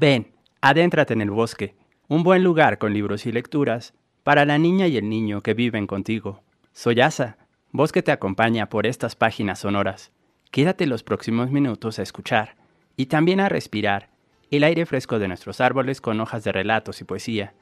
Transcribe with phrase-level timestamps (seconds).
[0.00, 1.74] Ven, adéntrate en el bosque,
[2.06, 5.88] un buen lugar con libros y lecturas para la niña y el niño que viven
[5.88, 6.42] contigo.
[6.72, 7.36] Soy Asa,
[8.02, 10.12] te acompaña por estas páginas sonoras.
[10.52, 12.54] Quédate los próximos minutos a escuchar
[12.96, 14.10] y también a respirar
[14.50, 17.54] el aire fresco de nuestros árboles con hojas de relatos y poesía.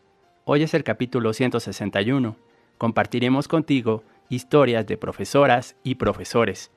[0.49, 2.37] Hoy es el capítulo 161.
[2.79, 6.71] Compartiremos contigo historias de profesoras y profesores.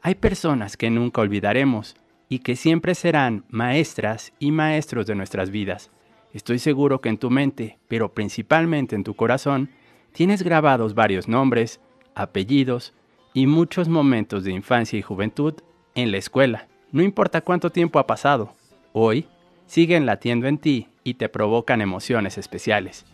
[0.00, 1.96] Hay personas que nunca olvidaremos
[2.28, 5.90] y que siempre serán maestras y maestros de nuestras vidas.
[6.34, 9.70] Estoy seguro que en tu mente, pero principalmente en tu corazón,
[10.12, 11.80] tienes grabados varios nombres,
[12.14, 12.94] apellidos
[13.34, 15.54] y muchos momentos de infancia y juventud
[15.96, 16.68] en la escuela.
[16.92, 18.52] No importa cuánto tiempo ha pasado,
[18.92, 19.26] hoy
[19.66, 23.04] siguen latiendo en ti y te provocan emociones especiales.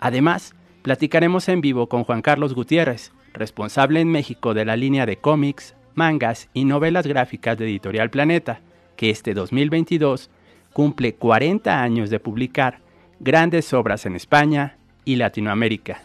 [0.00, 5.16] Además, platicaremos en vivo con Juan Carlos Gutiérrez, responsable en México de la línea de
[5.16, 8.60] cómics, mangas y novelas gráficas de Editorial Planeta,
[8.96, 10.30] que este 2022
[10.72, 12.80] cumple 40 años de publicar
[13.20, 16.02] grandes obras en España y Latinoamérica.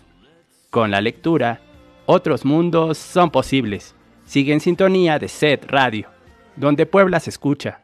[0.70, 1.62] Con la lectura,
[2.06, 3.96] otros mundos son posibles.
[4.26, 6.10] Sigue en sintonía de SED Radio,
[6.56, 7.83] donde Puebla se escucha.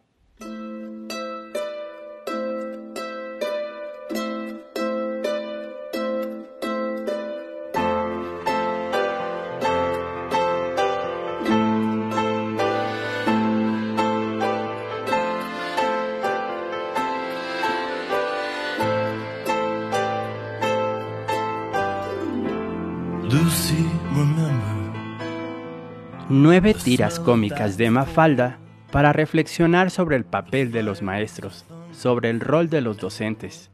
[26.51, 28.57] Nueve tiras cómicas de Mafalda
[28.91, 33.69] para reflexionar sobre el papel de los maestros, sobre el rol de los docentes.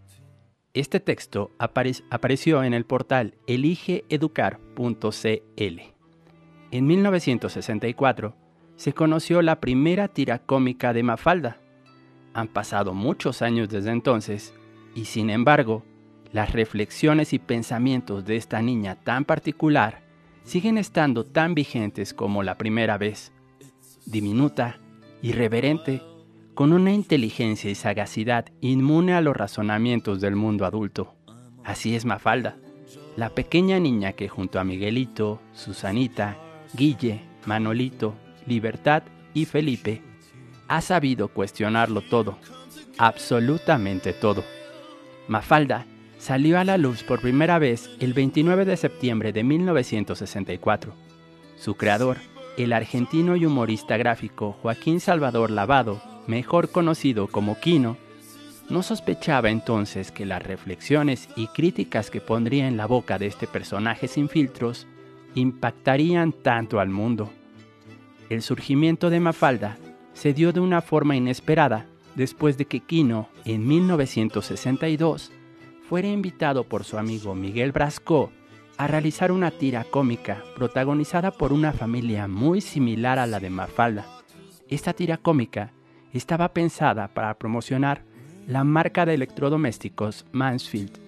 [0.74, 5.81] Este texto apare- apareció en el portal eligeeducar.cl.
[6.72, 8.36] En 1964
[8.75, 11.62] se conoció la primera tira cómica de Mafalda.
[12.33, 14.54] Han pasado muchos años desde entonces
[14.94, 15.86] y sin embargo,
[16.33, 20.04] las reflexiones y pensamientos de esta niña tan particular
[20.45, 23.33] siguen estando tan vigentes como la primera vez.
[24.06, 24.80] Diminuta,
[25.21, 26.01] irreverente,
[26.53, 31.15] con una inteligencia y sagacidad inmune a los razonamientos del mundo adulto.
[31.63, 32.57] Así es Mafalda,
[33.18, 36.38] la pequeña niña que junto a Miguelito, Susanita,
[36.74, 38.15] Guille, Manolito,
[38.45, 39.03] Libertad
[39.33, 40.01] y Felipe
[40.68, 42.38] ha sabido cuestionarlo todo,
[42.97, 44.44] absolutamente todo.
[45.27, 45.86] Mafalda
[46.25, 50.92] salió a la luz por primera vez el 29 de septiembre de 1964.
[51.56, 52.18] Su creador,
[52.57, 57.95] el argentino y humorista gráfico Joaquín Salvador Lavado, mejor conocido como Quino,
[58.69, 63.45] no sospechaba entonces que las reflexiones y críticas que pondría en la boca de este
[63.45, 64.88] personaje sin filtros
[65.36, 67.30] impactarían tanto al mundo.
[68.31, 69.78] El surgimiento de Mafalda
[70.16, 71.86] se dio de una forma inesperada
[72.16, 75.31] después de que Quino, en 1962,
[75.88, 78.32] fuera invitado por su amigo Miguel Brasco
[78.78, 84.06] a realizar una tira cómica protagonizada por una familia muy similar a la de Mafalda.
[84.68, 85.72] Esta tira cómica
[86.12, 88.04] estaba pensada para promocionar
[88.48, 91.00] la marca de electrodomésticos Mansfield.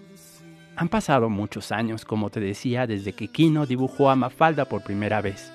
[0.76, 5.22] Han pasado muchos años, como te decía, desde que Kino dibujó a Mafalda por primera
[5.22, 5.52] vez.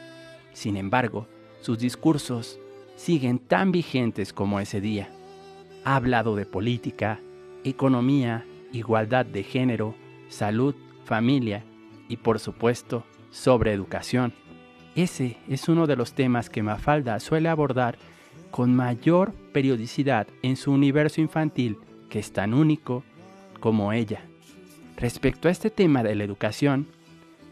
[0.53, 1.29] Sin embargo,
[1.61, 2.59] sus discursos
[2.97, 5.09] siguen tan vigentes como ese día.
[5.85, 7.21] Ha hablado de política,
[7.65, 9.95] economía, igualdad de género,
[10.29, 10.75] salud,
[11.05, 11.65] familia
[12.09, 14.33] y por supuesto sobre educación.
[14.95, 17.97] Ese es uno de los temas que Mafalda suele abordar
[18.51, 21.79] con mayor periodicidad en su universo infantil
[22.11, 23.03] que es tan único
[23.61, 24.21] como ella.
[24.97, 26.87] Respecto a este tema de la educación,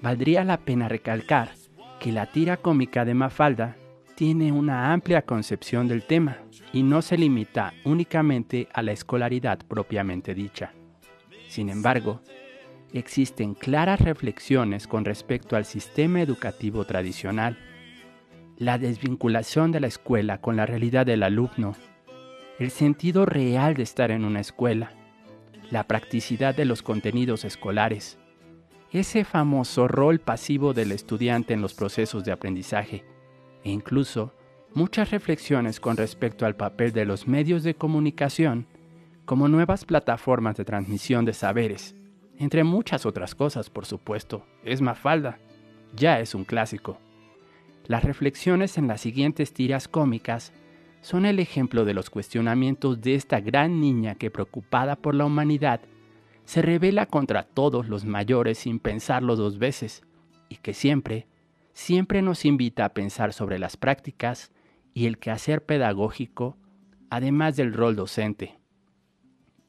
[0.02, 1.52] valdría la pena recalcar
[1.98, 3.76] que la tira cómica de Mafalda
[4.14, 6.36] tiene una amplia concepción del tema
[6.74, 10.74] y no se limita únicamente a la escolaridad propiamente dicha.
[11.50, 12.20] Sin embargo,
[12.92, 17.58] existen claras reflexiones con respecto al sistema educativo tradicional,
[18.56, 21.74] la desvinculación de la escuela con la realidad del alumno,
[22.60, 24.92] el sentido real de estar en una escuela,
[25.72, 28.16] la practicidad de los contenidos escolares,
[28.92, 33.04] ese famoso rol pasivo del estudiante en los procesos de aprendizaje
[33.64, 34.36] e incluso
[34.72, 38.68] muchas reflexiones con respecto al papel de los medios de comunicación
[39.30, 41.94] como nuevas plataformas de transmisión de saberes,
[42.36, 44.44] entre muchas otras cosas, por supuesto.
[44.64, 45.38] Es Mafalda,
[45.94, 46.98] ya es un clásico.
[47.86, 50.52] Las reflexiones en las siguientes tiras cómicas
[51.00, 55.80] son el ejemplo de los cuestionamientos de esta gran niña que preocupada por la humanidad
[56.44, 60.02] se revela contra todos los mayores sin pensarlo dos veces
[60.48, 61.28] y que siempre,
[61.72, 64.50] siempre nos invita a pensar sobre las prácticas
[64.92, 66.56] y el quehacer pedagógico,
[67.10, 68.59] además del rol docente.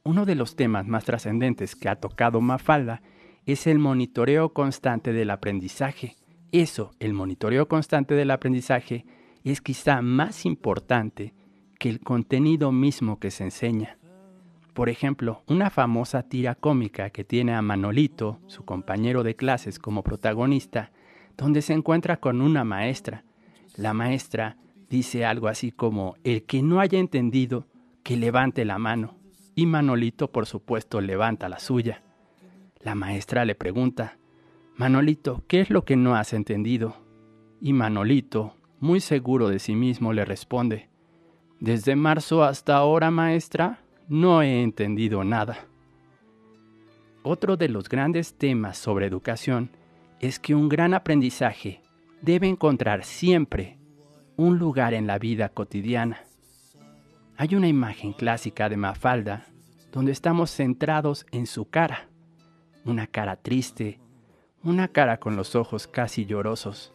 [0.04, 3.04] Uno de los temas más trascendentes que ha tocado Mafalda
[3.46, 6.16] es el monitoreo constante del aprendizaje.
[6.52, 9.06] Eso, el monitoreo constante del aprendizaje,
[9.44, 11.36] es quizá más importante
[11.78, 14.00] que el contenido mismo que se enseña.
[14.74, 20.02] Por ejemplo, una famosa tira cómica que tiene a Manolito, su compañero de clases, como
[20.02, 20.92] protagonista,
[21.38, 23.24] donde se encuentra con una maestra.
[23.76, 24.58] La maestra
[24.90, 27.68] dice algo así como, el que no haya entendido,
[28.02, 29.21] que levante la mano.
[29.56, 32.04] Y Manolito, por supuesto, levanta la suya.
[32.80, 34.18] La maestra le pregunta,
[34.76, 36.96] Manolito, ¿qué es lo que no has entendido?
[37.60, 40.90] Y Manolito, muy seguro de sí mismo, le responde,
[41.60, 45.66] Desde marzo hasta ahora, maestra, no he entendido nada.
[47.24, 49.70] Otro de los grandes temas sobre educación
[50.20, 51.82] es que un gran aprendizaje
[52.22, 53.78] debe encontrar siempre
[54.38, 56.24] un lugar en la vida cotidiana.
[57.38, 59.46] Hay una imagen clásica de Mafalda
[59.92, 62.08] donde estamos centrados en su cara,
[62.86, 64.00] una cara triste,
[64.64, 66.94] una cara con los ojos casi llorosos.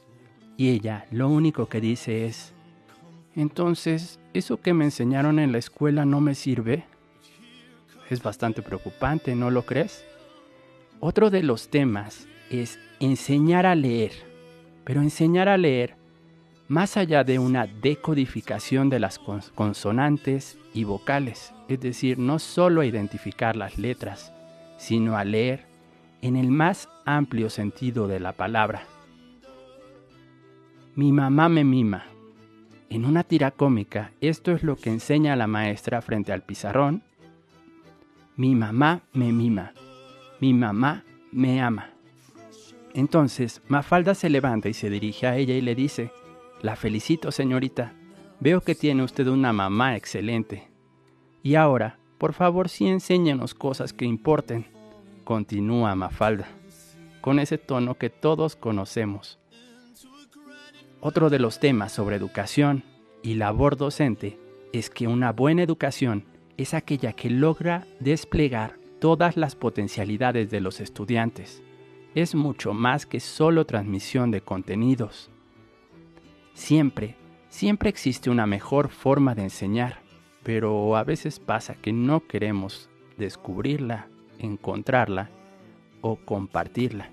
[0.57, 2.55] Y ella lo único que dice es,
[3.35, 6.85] entonces, ¿eso que me enseñaron en la escuela no me sirve?
[8.09, 10.05] Es bastante preocupante, ¿no lo crees?
[11.00, 14.12] Otro de los temas es enseñar a leer,
[14.85, 15.96] pero enseñar a leer
[16.68, 22.80] más allá de una decodificación de las cons- consonantes y vocales, es decir, no solo
[22.80, 24.32] a identificar las letras,
[24.78, 25.64] sino a leer
[26.23, 28.82] en el más amplio sentido de la palabra.
[30.94, 32.06] Mi mamá me mima.
[32.88, 37.02] En una tira cómica, esto es lo que enseña la maestra frente al pizarrón.
[38.37, 39.73] Mi mamá me mima.
[40.40, 41.90] Mi mamá me ama.
[42.94, 46.12] Entonces, Mafalda se levanta y se dirige a ella y le dice,
[46.62, 47.92] La felicito, señorita.
[48.40, 50.68] Veo que tiene usted una mamá excelente.
[51.42, 54.66] Y ahora, por favor, sí enséñenos cosas que importen.
[55.25, 56.48] Continúa Mafalda,
[57.20, 59.38] con ese tono que todos conocemos.
[61.00, 62.84] Otro de los temas sobre educación
[63.22, 64.38] y labor docente
[64.72, 66.25] es que una buena educación
[66.56, 71.62] es aquella que logra desplegar todas las potencialidades de los estudiantes.
[72.14, 75.30] Es mucho más que solo transmisión de contenidos.
[76.56, 77.16] Siempre,
[77.50, 79.98] siempre existe una mejor forma de enseñar,
[80.42, 84.08] pero a veces pasa que no queremos descubrirla,
[84.38, 85.28] encontrarla
[86.00, 87.10] o compartirla.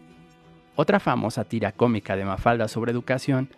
[0.77, 3.49] Otra famosa tira cómica de Mafalda sobre educación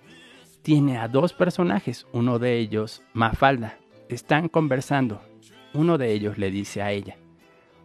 [0.63, 3.77] tiene a dos personajes, uno de ellos, Mafalda.
[4.09, 5.21] Están conversando.
[5.75, 7.15] Uno de ellos le dice a ella,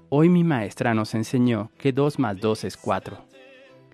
[0.09, 3.30] Hoy mi maestra nos enseñó que 2 más 2 es 4.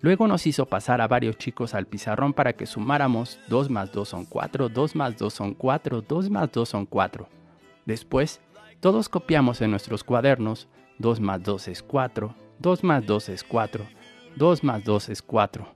[0.00, 4.08] Luego nos hizo pasar a varios chicos al pizarrón para que sumáramos 2 más 2
[4.08, 7.28] son 4, 2 más 2 son 4, 2 más 2 son 4.
[7.86, 8.40] Después,
[8.80, 13.86] todos copiamos en nuestros cuadernos 2 más 2 es 4, 2 más 2 es 4,
[14.36, 15.68] 2 más 2 es 4.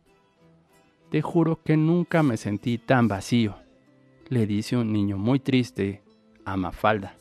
[1.11, 3.57] Te juro que nunca me sentí tan vacío,
[4.29, 6.03] le dice un niño muy triste
[6.45, 7.20] a Mafalda.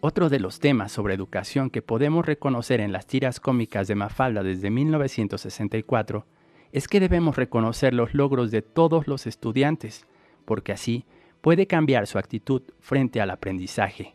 [0.00, 4.44] Otro de los temas sobre educación que podemos reconocer en las tiras cómicas de Mafalda
[4.44, 6.24] desde 1964
[6.70, 10.06] es que debemos reconocer los logros de todos los estudiantes,
[10.44, 11.04] porque así
[11.40, 14.14] puede cambiar su actitud frente al aprendizaje.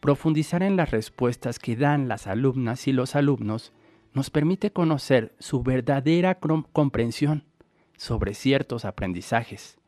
[0.00, 3.72] Profundizar en las respuestas que dan las alumnas y los alumnos
[4.12, 6.38] nos permite conocer su verdadera
[6.72, 7.44] comprensión
[7.96, 9.78] sobre ciertos aprendizajes.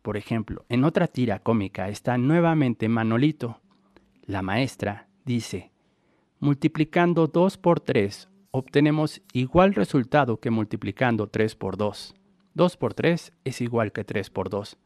[0.00, 3.60] Por ejemplo, en otra tira cómica está nuevamente Manolito.
[4.30, 5.72] La maestra dice,
[6.38, 12.14] multiplicando 2 por 3 obtenemos igual resultado que multiplicando 3 por 2.
[12.54, 14.78] 2 por 3 es igual que 3 por 2.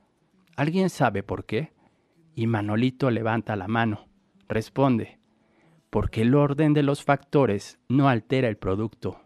[0.57, 1.75] ¿Alguien sabe por qué?
[2.35, 4.09] Y Manolito levanta la mano.
[4.49, 5.19] Responde,
[5.91, 9.21] porque el orden de los factores no altera el producto.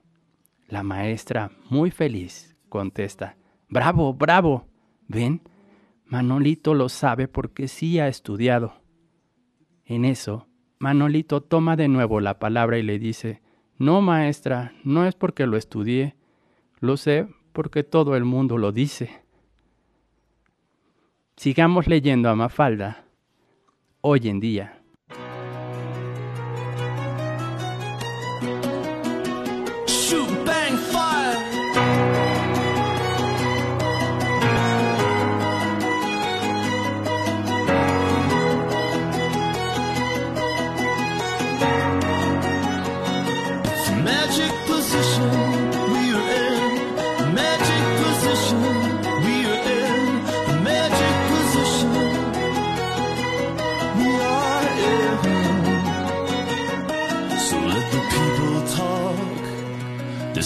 [0.66, 3.37] La maestra, muy feliz, contesta,
[3.68, 4.66] Bravo, bravo.
[5.06, 5.42] ¿Ven?
[6.06, 8.88] Manolito lo sabe porque sí ha estudiado.
[9.88, 10.47] En eso,
[10.78, 13.40] Manolito toma de nuevo la palabra y le dice,
[13.78, 16.14] No, maestra, no es porque lo estudié,
[16.78, 19.23] lo sé porque todo el mundo lo dice.
[21.37, 23.07] Sigamos leyendo a Mafalda.
[24.02, 24.77] Hoy en día.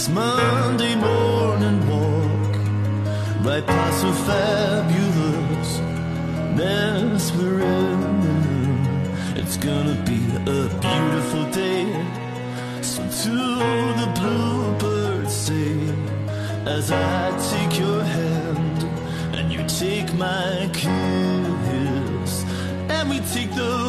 [0.03, 2.55] This Monday morning walk
[3.45, 5.79] right past the fabulous
[6.57, 9.37] mess we're in.
[9.37, 10.21] It's gonna be
[10.57, 11.85] a beautiful day.
[12.81, 13.35] So to
[14.01, 15.71] the bluebirds say,
[16.65, 18.83] as I take your hand
[19.37, 22.43] and you take my kiss,
[22.89, 23.82] and we take the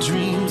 [0.00, 0.45] dream.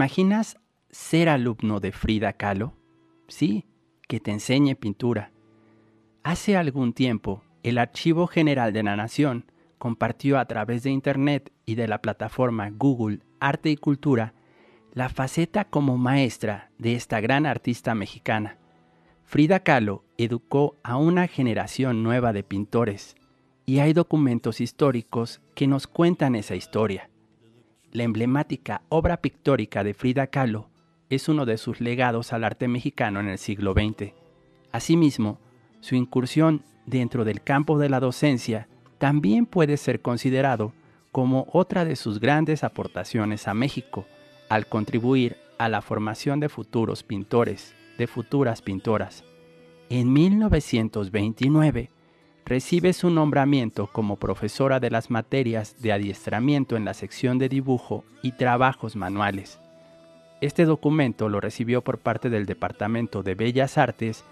[0.00, 0.56] Imaginas
[0.90, 2.72] ser alumno de Frida Kahlo?
[3.28, 3.66] Sí,
[4.08, 5.30] que te enseñe pintura.
[6.22, 11.74] Hace algún tiempo, el Archivo General de la Nación compartió a través de Internet y
[11.74, 14.32] de la plataforma Google Arte y Cultura
[14.94, 18.56] la faceta como maestra de esta gran artista mexicana.
[19.26, 23.16] Frida Kahlo educó a una generación nueva de pintores
[23.66, 27.09] y hay documentos históricos que nos cuentan esa historia.
[27.92, 30.68] La emblemática obra pictórica de Frida Kahlo
[31.08, 34.12] es uno de sus legados al arte mexicano en el siglo XX.
[34.70, 35.40] Asimismo,
[35.80, 40.72] su incursión dentro del campo de la docencia también puede ser considerado
[41.10, 44.06] como otra de sus grandes aportaciones a México,
[44.48, 49.24] al contribuir a la formación de futuros pintores, de futuras pintoras.
[49.88, 51.90] En 1929
[52.44, 58.04] recibe su nombramiento como profesora de las materias de adiestramiento en la sección de dibujo
[58.22, 59.60] y trabajos manuales.
[60.40, 64.24] Este documento lo recibió por parte del Departamento de Bellas Artes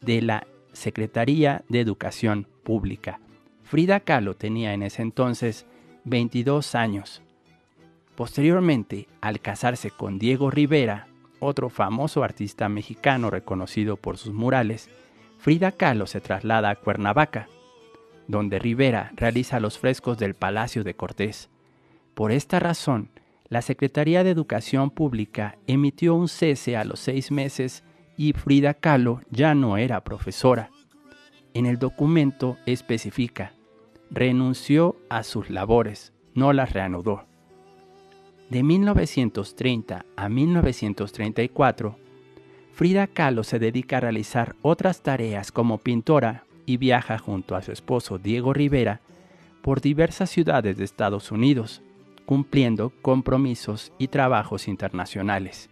[0.00, 3.18] de la Secretaría de Educación Pública.
[3.64, 5.66] Frida Kahlo tenía en ese entonces
[6.04, 7.20] 22 años.
[8.14, 11.08] Posteriormente, al casarse con Diego Rivera,
[11.40, 14.88] otro famoso artista mexicano reconocido por sus murales,
[15.38, 17.48] Frida Kahlo se traslada a Cuernavaca,
[18.28, 21.48] donde Rivera realiza los frescos del Palacio de Cortés.
[22.14, 23.10] Por esta razón,
[23.48, 27.84] la Secretaría de Educación Pública emitió un cese a los seis meses
[28.16, 30.70] y Frida Kahlo ya no era profesora.
[31.54, 33.52] En el documento especifica,
[34.10, 37.24] renunció a sus labores, no las reanudó.
[38.50, 41.96] De 1930 a 1934,
[42.72, 47.72] Frida Kahlo se dedica a realizar otras tareas como pintora y viaja junto a su
[47.72, 49.00] esposo Diego Rivera
[49.62, 51.82] por diversas ciudades de Estados Unidos,
[52.26, 55.70] cumpliendo compromisos y trabajos internacionales.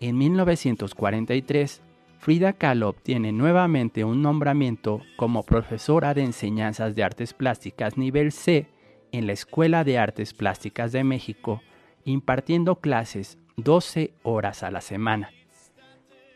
[0.00, 1.82] En 1943,
[2.18, 8.68] Frida Kahlo obtiene nuevamente un nombramiento como profesora de enseñanzas de artes plásticas nivel C
[9.12, 11.62] en la Escuela de Artes Plásticas de México,
[12.04, 15.30] impartiendo clases 12 horas a la semana.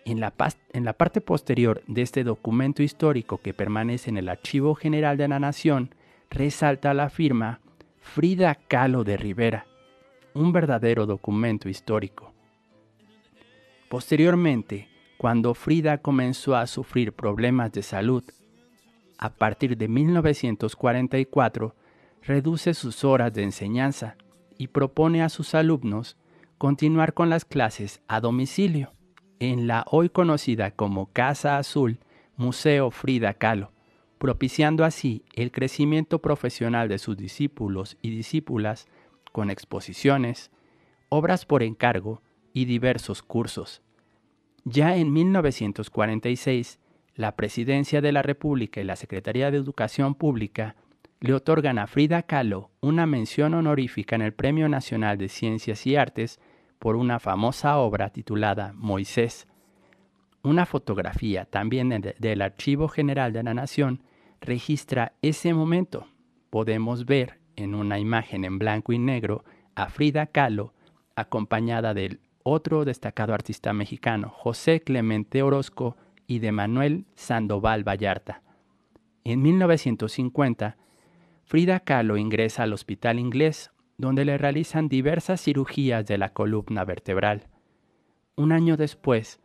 [0.05, 5.29] En la, parte posterior de este documento histórico que permanece en el Archivo General de
[5.29, 5.95] la Nación,
[6.29, 7.61] resalta la firma
[8.01, 9.67] Frida Kahlo de Rivera,
[10.35, 12.33] un verdadero documento histórico.
[13.88, 14.88] Posteriormente,
[15.19, 18.25] cuando Frida comenzó a sufrir problemas de salud,
[19.19, 21.77] a partir de 1944,
[22.23, 24.17] reduce sus horas de enseñanza
[24.59, 26.17] y propone a sus alumnos
[26.59, 28.93] continuar con las clases a domicilio
[29.50, 31.98] en la hoy conocida como Casa Azul
[32.37, 33.72] Museo Frida Kahlo,
[34.18, 38.87] propiciando así el crecimiento profesional de sus discípulos y discípulas
[39.33, 40.52] con exposiciones,
[41.09, 43.83] obras por encargo y diversos cursos.
[44.64, 46.78] Ya en 1946,
[47.16, 50.76] la Presidencia de la República y la Secretaría de Educación Pública
[51.18, 55.96] le otorgan a Frida Kahlo una mención honorífica en el Premio Nacional de Ciencias y
[55.96, 56.38] Artes
[56.83, 59.47] por una famosa obra titulada Moisés,
[60.42, 64.03] Una fotografía también de- del Archivo General de la Nación
[64.40, 66.09] registra ese momento.
[66.51, 69.45] Podemos ver en una imagen en blanco y negro
[69.77, 70.75] a Frida Kahlo
[71.14, 78.42] acompañada del otro destacado artista mexicano, José Clemente Orozco, y de Manuel Sandoval Vallarta.
[79.23, 80.77] En 1950,
[81.45, 83.71] Frida Kahlo ingresa al hospital inglés,
[84.03, 87.47] donde le realizan diversas cirugías de la columna vertebral.
[88.35, 89.38] Un año después,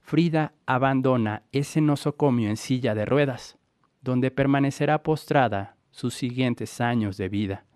[0.00, 3.56] Frida abandona ese nosocomio en silla de ruedas,
[4.00, 7.66] donde permanecerá postrada sus siguientes años de vida.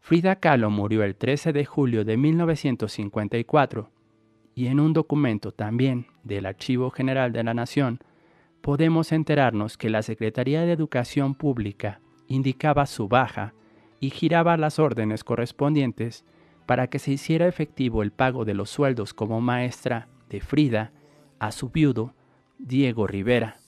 [0.00, 3.90] Frida Kahlo murió el 13 de julio de 1954
[4.54, 7.98] y en un documento también del Archivo General de la Nación
[8.62, 13.52] podemos enterarnos que la Secretaría de Educación Pública indicaba su baja
[14.02, 16.24] y giraba las órdenes correspondientes
[16.66, 20.90] para que se hiciera efectivo el pago de los sueldos como maestra de Frida
[21.38, 22.12] a su viudo
[22.58, 23.58] Diego Rivera.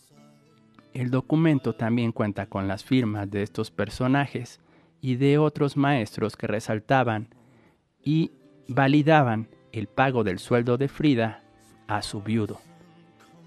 [0.92, 4.60] El documento también cuenta con las firmas de estos personajes
[5.00, 7.28] y de otros maestros que resaltaban
[8.02, 8.32] y
[8.66, 11.44] validaban el pago del sueldo de Frida
[11.86, 12.60] a su viudo.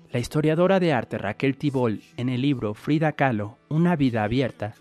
[0.10, 4.74] La historiadora de arte Raquel Tibol, en el libro Frida Kahlo, Una vida abierta,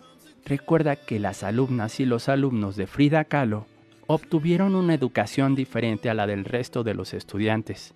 [0.47, 3.67] recuerda que las alumnas y los alumnos de Frida Kahlo
[4.07, 7.95] obtuvieron una educación diferente a la del resto de los estudiantes.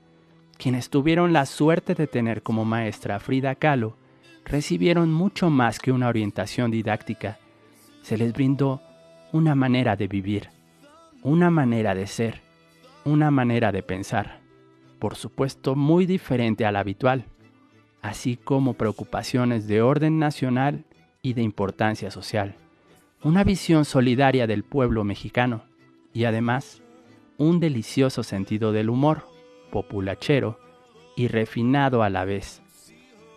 [0.59, 3.97] Quienes tuvieron la suerte de tener como maestra a Frida Kahlo
[4.45, 7.39] recibieron mucho más que una orientación didáctica.
[8.03, 8.83] Se les brindó
[9.33, 10.49] una manera de vivir,
[11.23, 12.41] una manera de ser,
[13.05, 14.41] una manera de pensar,
[14.99, 17.27] por supuesto muy diferente a la habitual,
[18.03, 20.85] así como preocupaciones de orden nacional
[21.23, 22.57] y de importancia social,
[23.23, 25.65] una visión solidaria del pueblo mexicano
[26.13, 26.83] y además
[27.37, 29.27] un delicioso sentido del humor,
[29.71, 30.59] populachero
[31.17, 32.63] y refinado a la vez.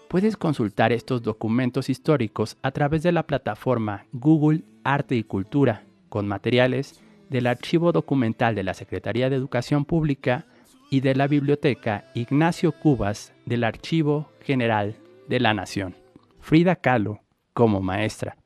[0.07, 6.27] Puedes consultar estos documentos históricos a través de la plataforma Google Arte y Cultura, con
[6.27, 10.45] materiales del Archivo Documental de la Secretaría de Educación Pública
[10.91, 14.95] y de la Biblioteca Ignacio Cubas del Archivo General
[15.27, 15.95] de la Nación.
[16.39, 17.22] Frida Kahlo
[17.53, 18.37] como maestra.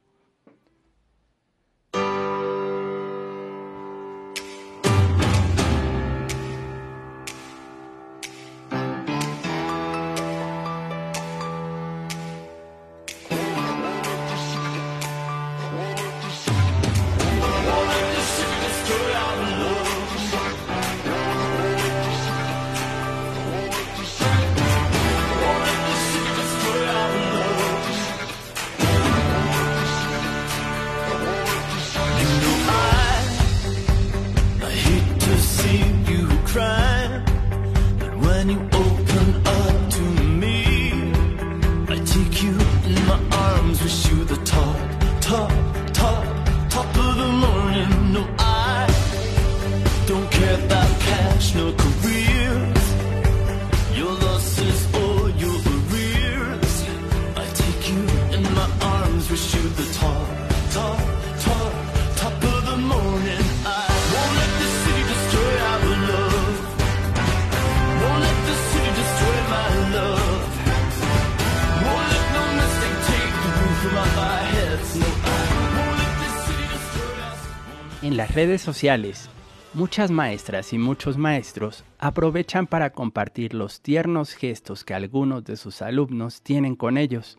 [78.08, 79.30] En las redes sociales,
[79.74, 85.82] muchas maestras y muchos maestros aprovechan para compartir los tiernos gestos que algunos de sus
[85.82, 87.38] alumnos tienen con ellos.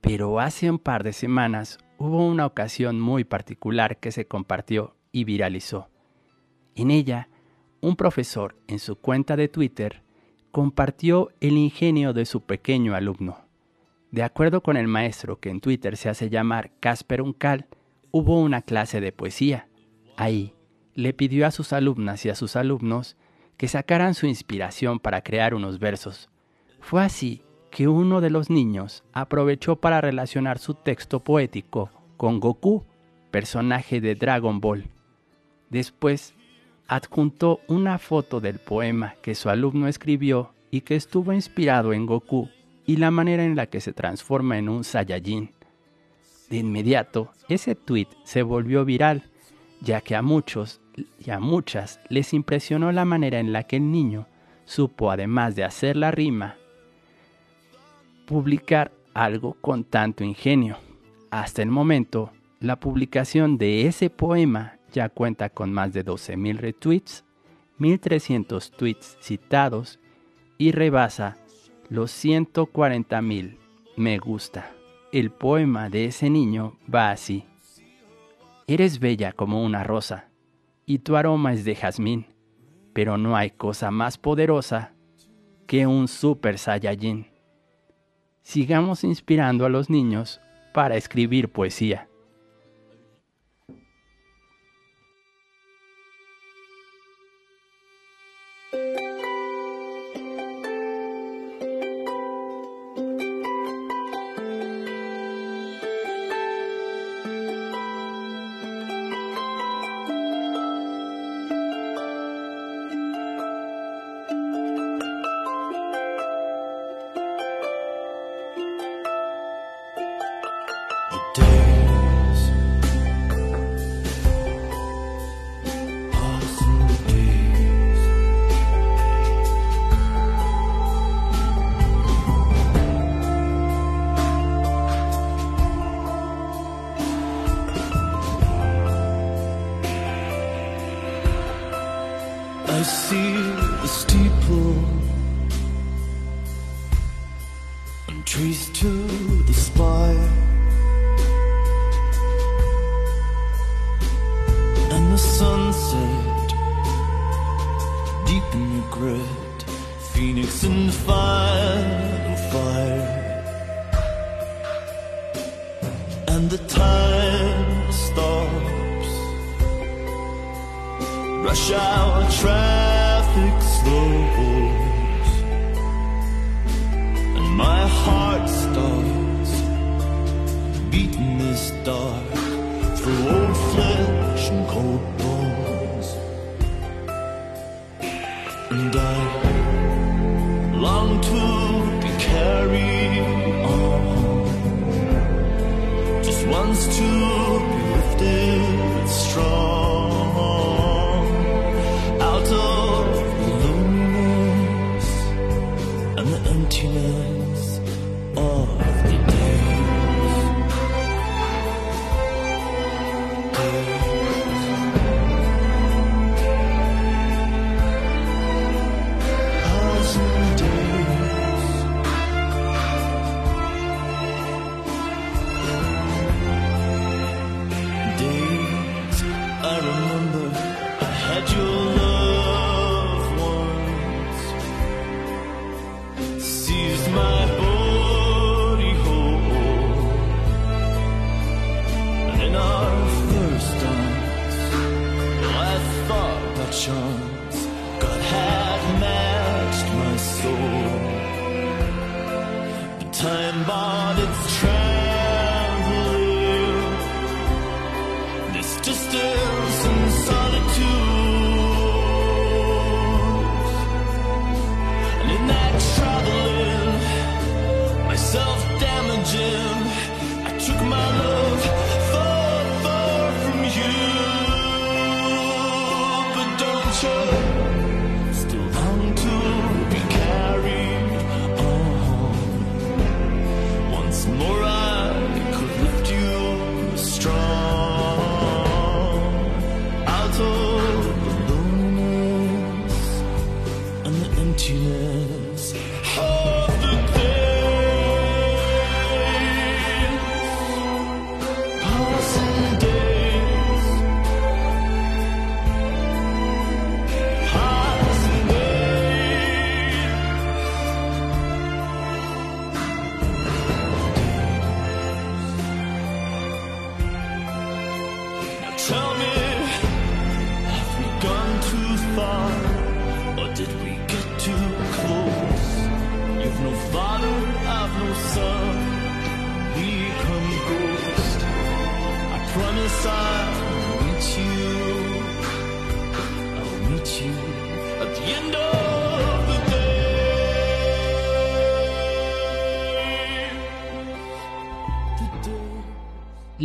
[0.00, 5.24] Pero hace un par de semanas hubo una ocasión muy particular que se compartió y
[5.24, 5.88] viralizó.
[6.76, 7.28] En ella,
[7.80, 10.04] un profesor en su cuenta de Twitter
[10.52, 13.38] compartió el ingenio de su pequeño alumno.
[14.12, 17.66] De acuerdo con el maestro que en Twitter se hace llamar Casper Uncal,
[18.12, 19.64] hubo una clase de poesía.
[20.18, 20.52] Ahí
[20.96, 23.16] le pidió a sus alumnas y a sus alumnos
[23.56, 26.28] que sacaran su inspiración para crear unos versos.
[26.80, 32.84] Fue así que uno de los niños aprovechó para relacionar su texto poético con Goku,
[33.30, 34.86] personaje de Dragon Ball.
[35.70, 36.34] Después,
[36.88, 42.48] adjuntó una foto del poema que su alumno escribió y que estuvo inspirado en Goku
[42.86, 45.52] y la manera en la que se transforma en un Saiyajin.
[46.50, 49.27] De inmediato, ese tweet se volvió viral,
[49.80, 50.80] ya que a muchos
[51.24, 54.26] y a muchas les impresionó la manera en la que el niño
[54.64, 56.56] supo, además de hacer la rima,
[58.26, 60.78] publicar algo con tanto ingenio.
[61.30, 67.24] Hasta el momento, la publicación de ese poema ya cuenta con más de 12.000 retweets,
[67.78, 69.98] 1.300 tweets citados
[70.58, 71.36] y rebasa
[71.88, 73.56] los 140 mil
[73.96, 74.72] me gusta.
[75.10, 77.47] El poema de ese niño va así.
[78.70, 80.28] Eres bella como una rosa,
[80.84, 82.26] y tu aroma es de jazmín,
[82.92, 84.92] pero no hay cosa más poderosa
[85.66, 87.28] que un super saiyajin.
[88.42, 90.42] Sigamos inspirando a los niños
[90.74, 92.10] para escribir poesía.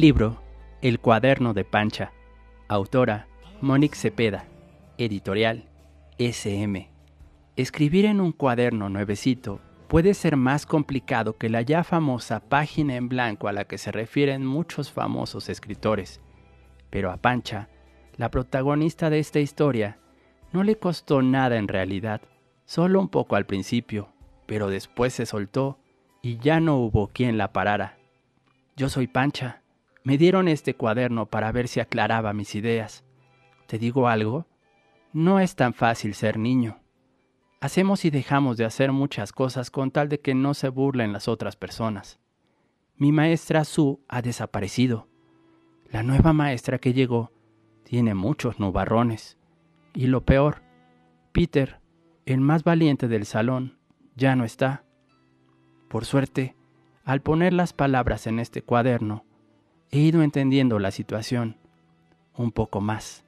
[0.03, 0.43] Libro
[0.81, 2.11] El cuaderno de Pancha.
[2.67, 3.29] Autora
[3.61, 4.43] Mónica Cepeda.
[4.97, 5.69] Editorial
[6.17, 6.89] SM.
[7.55, 13.07] Escribir en un cuaderno nuevecito puede ser más complicado que la ya famosa página en
[13.07, 16.19] blanco a la que se refieren muchos famosos escritores.
[16.89, 17.69] Pero a Pancha,
[18.17, 19.99] la protagonista de esta historia,
[20.51, 22.19] no le costó nada en realidad,
[22.65, 24.09] solo un poco al principio,
[24.47, 25.79] pero después se soltó
[26.21, 27.97] y ya no hubo quien la parara.
[28.75, 29.62] Yo soy Pancha.
[30.03, 33.05] Me dieron este cuaderno para ver si aclaraba mis ideas.
[33.67, 34.45] ¿Te digo algo?
[35.13, 36.81] No es tan fácil ser niño.
[37.61, 41.29] Hacemos y dejamos de hacer muchas cosas con tal de que no se burlen las
[41.29, 42.19] otras personas.
[42.97, 45.07] Mi maestra Su ha desaparecido.
[45.89, 47.31] La nueva maestra que llegó
[47.83, 49.37] tiene muchos nubarrones.
[49.93, 50.63] Y lo peor,
[51.31, 51.79] Peter,
[52.25, 53.77] el más valiente del salón,
[54.15, 54.83] ya no está.
[55.87, 56.55] Por suerte,
[57.05, 59.25] al poner las palabras en este cuaderno,
[59.93, 61.55] he ido entendiendo la situación
[62.35, 63.25] un poco más.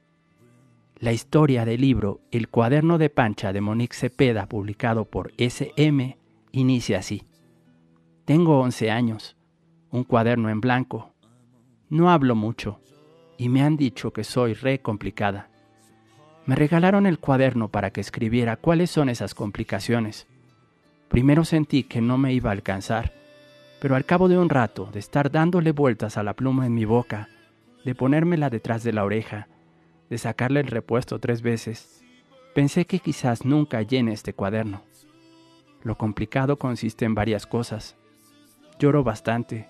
[0.98, 6.18] La historia del libro El cuaderno de Pancha de Monique Cepeda, publicado por SM,
[6.54, 7.22] inicia así.
[8.26, 9.38] Tengo 11 años,
[9.92, 11.14] un cuaderno en blanco.
[11.90, 12.80] No hablo mucho
[13.38, 15.52] y me han dicho que soy re complicada.
[16.48, 20.26] Me regalaron el cuaderno para que escribiera cuáles son esas complicaciones.
[21.10, 23.14] Primero sentí que no me iba a alcanzar,
[23.80, 26.86] pero al cabo de un rato de estar dándole vueltas a la pluma en mi
[26.86, 27.30] boca,
[27.84, 29.48] de ponérmela detrás de la oreja,
[30.10, 32.04] de sacarle el repuesto tres veces,
[32.54, 34.84] pensé que quizás nunca llene este cuaderno.
[35.84, 37.96] Lo complicado consiste en varias cosas.
[38.80, 39.70] Lloro bastante.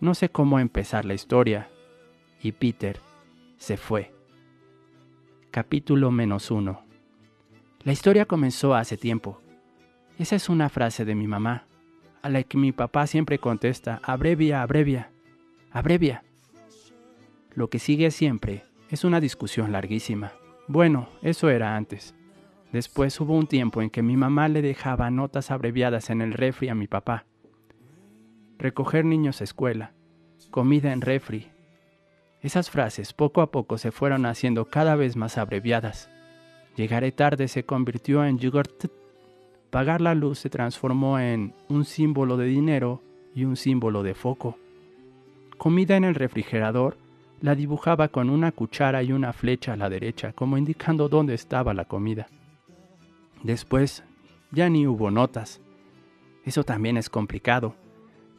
[0.00, 1.70] No sé cómo empezar la historia.
[2.42, 2.98] Y Peter
[3.56, 4.12] se fue.
[5.52, 6.82] Capítulo menos uno.
[7.84, 9.40] La historia comenzó hace tiempo.
[10.18, 11.66] Esa es una frase de mi mamá,
[12.24, 15.10] a la que mi papá siempre contesta, abrevia, abrevia,
[15.70, 16.24] abrevia.
[17.52, 20.32] Lo que sigue siempre es una discusión larguísima.
[20.66, 22.14] Bueno, eso era antes.
[22.72, 26.70] Después hubo un tiempo en que mi mamá le dejaba notas abreviadas en el refri
[26.70, 27.26] a mi papá.
[28.56, 29.92] Recoger niños a escuela,
[30.50, 31.50] comida en refri.
[32.40, 36.08] Esas frases poco a poco se fueron haciendo cada vez más abreviadas.
[36.74, 38.86] Llegaré tarde se convirtió en yogurt.
[39.74, 43.02] Pagar la luz se transformó en un símbolo de dinero
[43.34, 44.56] y un símbolo de foco.
[45.58, 46.96] Comida en el refrigerador
[47.40, 51.74] la dibujaba con una cuchara y una flecha a la derecha, como indicando dónde estaba
[51.74, 52.28] la comida.
[53.42, 54.04] Después,
[54.52, 55.60] ya ni hubo notas.
[56.44, 57.74] Eso también es complicado,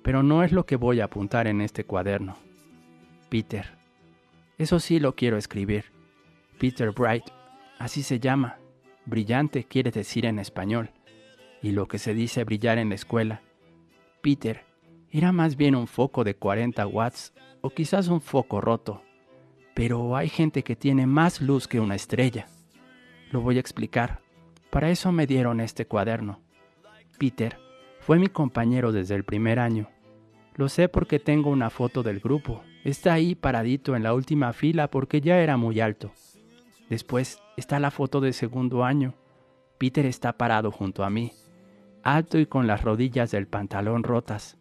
[0.03, 2.37] pero no es lo que voy a apuntar en este cuaderno.
[3.27, 3.77] Peter.
[4.57, 5.91] Eso sí lo quiero escribir.
[6.59, 7.25] Peter Bright.
[7.77, 8.57] Así se llama.
[9.05, 10.91] Brillante quiere decir en español.
[11.65, 13.41] Y lo que se dice brillar en la escuela.
[14.21, 14.65] Peter
[15.09, 19.01] era más bien un foco de 40 watts o quizás un foco roto.
[19.73, 22.45] Pero hay gente que tiene más luz que una estrella.
[23.31, 24.21] Lo voy a explicar.
[24.69, 26.39] Para eso me dieron este cuaderno.
[27.17, 27.57] Peter
[27.99, 29.89] fue mi compañero desde el primer año.
[30.53, 32.61] Lo sé porque tengo una foto del grupo.
[32.83, 36.11] Está ahí paradito en la última fila porque ya era muy alto.
[36.91, 39.15] Después está la foto de segundo año.
[39.79, 41.33] Peter está parado junto a mí,
[42.05, 44.59] alto y con las rodillas del pantalón rotas.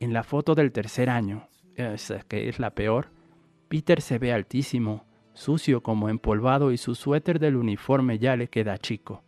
[0.00, 3.10] En la foto del tercer año, esa que es la peor,
[3.68, 8.76] Peter se ve altísimo, sucio como empolvado y su suéter del uniforme ya le queda
[8.76, 9.22] chico.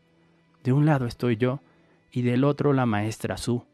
[0.64, 1.60] De un lado estoy yo
[2.10, 3.64] y del otro la maestra Su.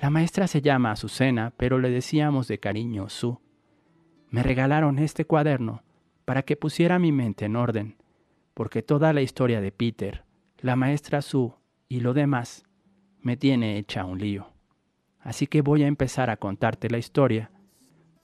[0.00, 3.40] La maestra se llama Azucena, pero le decíamos de cariño Su.
[4.30, 5.82] Me regalaron este cuaderno
[6.24, 7.96] para que pusiera mi mente en orden,
[8.54, 10.24] porque toda la historia de Peter,
[10.58, 11.56] la maestra Su
[11.88, 12.64] y lo demás
[13.22, 14.52] me tiene hecha un lío.
[15.20, 17.50] Así que voy a empezar a contarte la historia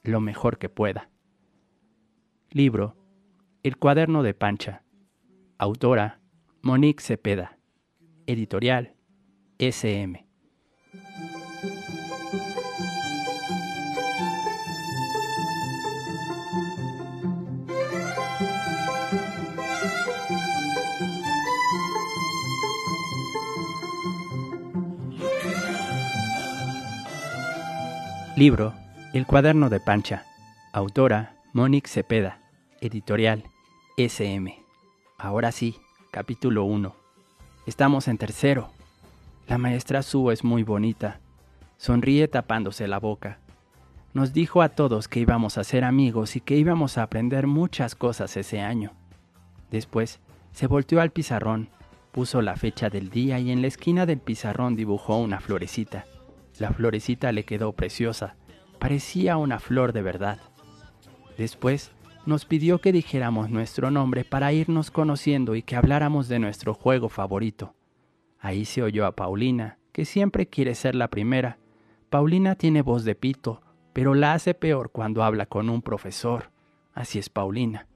[0.02, 1.10] lo mejor que pueda.
[2.50, 2.96] Libro
[3.62, 4.82] El cuaderno de Pancha.
[5.58, 6.20] Autora
[6.62, 7.58] Monique Cepeda.
[8.26, 8.94] Editorial
[9.58, 10.26] SM.
[28.38, 28.72] Libro
[29.14, 30.24] El cuaderno de Pancha.
[30.72, 32.38] Autora Monique Cepeda.
[32.80, 33.42] Editorial
[33.96, 34.62] SM.
[35.18, 35.74] Ahora sí,
[36.12, 36.94] capítulo 1.
[37.66, 38.70] Estamos en tercero.
[39.48, 41.18] La maestra Su es muy bonita.
[41.78, 43.40] Sonríe tapándose la boca.
[44.14, 47.96] Nos dijo a todos que íbamos a ser amigos y que íbamos a aprender muchas
[47.96, 48.92] cosas ese año.
[49.72, 50.20] Después
[50.52, 51.70] se volteó al pizarrón,
[52.12, 56.04] puso la fecha del día y en la esquina del pizarrón dibujó una florecita.
[56.58, 58.36] La florecita le quedó preciosa,
[58.78, 60.38] parecía una flor de verdad.
[61.36, 61.92] Después
[62.26, 67.08] nos pidió que dijéramos nuestro nombre para irnos conociendo y que habláramos de nuestro juego
[67.08, 67.74] favorito.
[68.40, 71.58] Ahí se oyó a Paulina, que siempre quiere ser la primera.
[72.10, 76.50] Paulina tiene voz de pito, pero la hace peor cuando habla con un profesor.
[76.92, 77.86] Así es Paulina.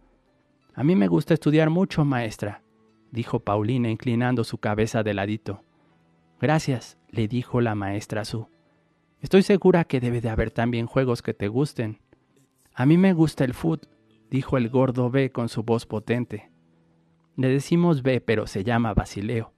[0.74, 2.62] A mí me gusta estudiar mucho, maestra,
[3.10, 5.62] dijo Paulina inclinando su cabeza de ladito.
[6.42, 8.48] Gracias, le dijo la maestra Su.
[9.20, 12.00] Estoy segura que debe de haber también juegos que te gusten.
[12.74, 13.86] A mí me gusta el foot,
[14.28, 16.50] dijo el gordo B con su voz potente.
[17.36, 19.52] Le decimos B, pero se llama Basileo.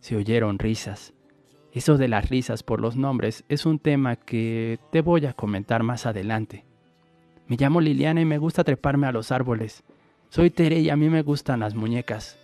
[0.00, 1.12] Se oyeron risas.
[1.72, 5.82] Eso de las risas por los nombres es un tema que te voy a comentar
[5.82, 6.64] más adelante.
[7.48, 9.84] Me llamo Liliana y me gusta treparme a los árboles.
[10.30, 12.38] Soy Tere y a mí me gustan las muñecas.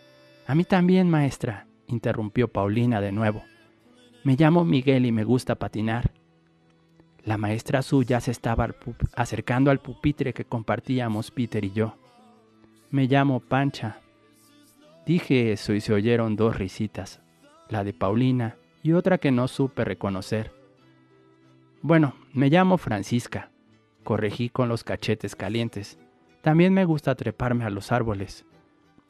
[0.47, 3.43] A mí también, maestra, interrumpió Paulina de nuevo.
[4.23, 6.12] Me llamo Miguel y me gusta patinar.
[7.25, 8.68] La maestra suya se estaba
[9.14, 11.97] acercando al pupitre que compartíamos Peter y yo.
[12.91, 14.01] Me llamo Pancha.
[15.07, 17.21] Dije eso y se oyeron dos risitas,
[17.68, 20.53] la de Paulina y otra que no supe reconocer.
[21.81, 23.51] Bueno, me llamo Francisca,
[24.05, 25.99] corregí con los cachetes calientes.
[26.43, 28.45] También me gusta treparme a los árboles.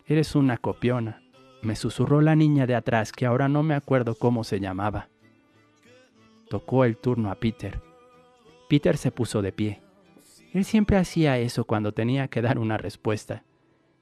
[0.06, 1.22] Eres una copiona,
[1.62, 5.08] me susurró la niña de atrás que ahora no me acuerdo cómo se llamaba.
[6.48, 7.80] Tocó el turno a Peter.
[8.68, 9.80] Peter se puso de pie.
[10.52, 13.44] Él siempre hacía eso cuando tenía que dar una respuesta.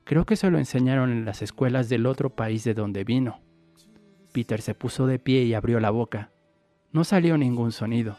[0.05, 3.41] Creo que se lo enseñaron en las escuelas del otro país de donde vino.
[4.33, 6.31] Peter se puso de pie y abrió la boca.
[6.93, 8.17] No salió ningún sonido.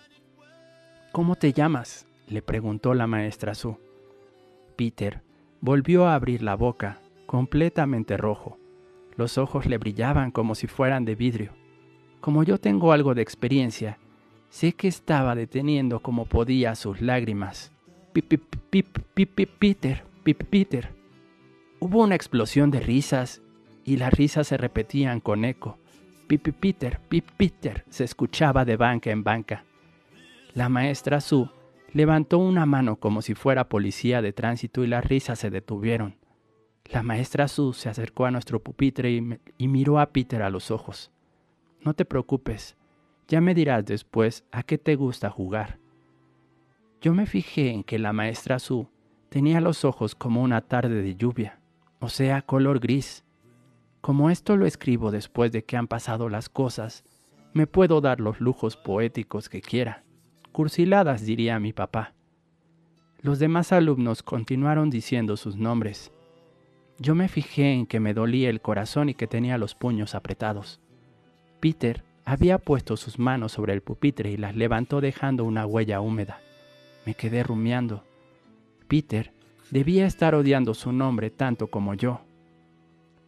[1.12, 2.06] ¿Cómo te llamas?
[2.28, 3.78] le preguntó la maestra Su.
[4.76, 5.24] Peter
[5.62, 8.59] volvió a abrir la boca, completamente rojo.
[9.20, 11.54] Los ojos le brillaban como si fueran de vidrio.
[12.22, 14.00] Como yo tengo algo de experiencia,
[14.50, 17.72] Sé que estaba deteniendo como podía sus lágrimas.
[18.14, 20.90] Pip, pip, pip, pip, Peter, pip, Peter.
[21.80, 23.42] Hubo una explosión de risas
[23.86, 25.78] y las risas se repetían con eco.
[26.28, 29.66] Pip, Peter, pip, Peter se escuchaba de banca en banca.
[30.56, 31.52] La maestra Sue
[31.94, 36.19] levantó una mano como si fuera policía de tránsito y las risas se detuvieron.
[36.92, 39.12] La maestra Sue se acercó a nuestro pupitre
[39.58, 41.12] y, miró a Peter a los ojos.
[41.82, 42.76] No te preocupes,
[43.28, 45.78] ya me dirás después a qué te gusta jugar.
[47.00, 48.88] Yo me fijé en que la maestra Su
[49.30, 51.60] tenía los ojos como una tarde de lluvia,
[52.00, 53.24] o sea, color gris.
[54.02, 57.04] Como esto lo escribo después de que han pasado las cosas,
[57.54, 60.04] me puedo dar los lujos poéticos que quiera.
[60.52, 62.16] Cursiladas, diría mi papá.
[63.22, 66.12] Los demás alumnos continuaron diciendo sus nombres.
[67.02, 70.82] Yo me fijé en que me dolía el corazón y que tenía los puños apretados.
[71.62, 76.42] Peter había puesto sus manos sobre el pupitre y las levantó dejando una huella húmeda.
[77.06, 78.04] Me quedé rumiando.
[78.90, 79.32] Peter
[79.72, 82.20] debía estar odiando su nombre tanto como yo.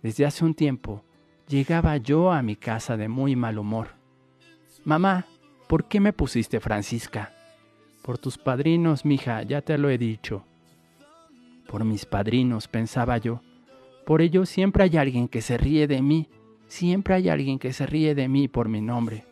[0.04, 1.06] Desde hace un tiempo
[1.48, 3.90] llegaba yo a mi casa de muy mal humor.
[4.84, 5.26] Mamá,
[5.68, 7.32] ¿por qué me pusiste Francisca?
[8.02, 10.44] Por tus padrinos, mija, ya te lo he dicho.
[11.68, 13.42] Por mis padrinos, pensaba yo.
[14.06, 16.28] Por ello siempre hay alguien que se ríe de mí
[16.72, 19.26] Siempre hay alguien que se ríe de mí por mi nombre.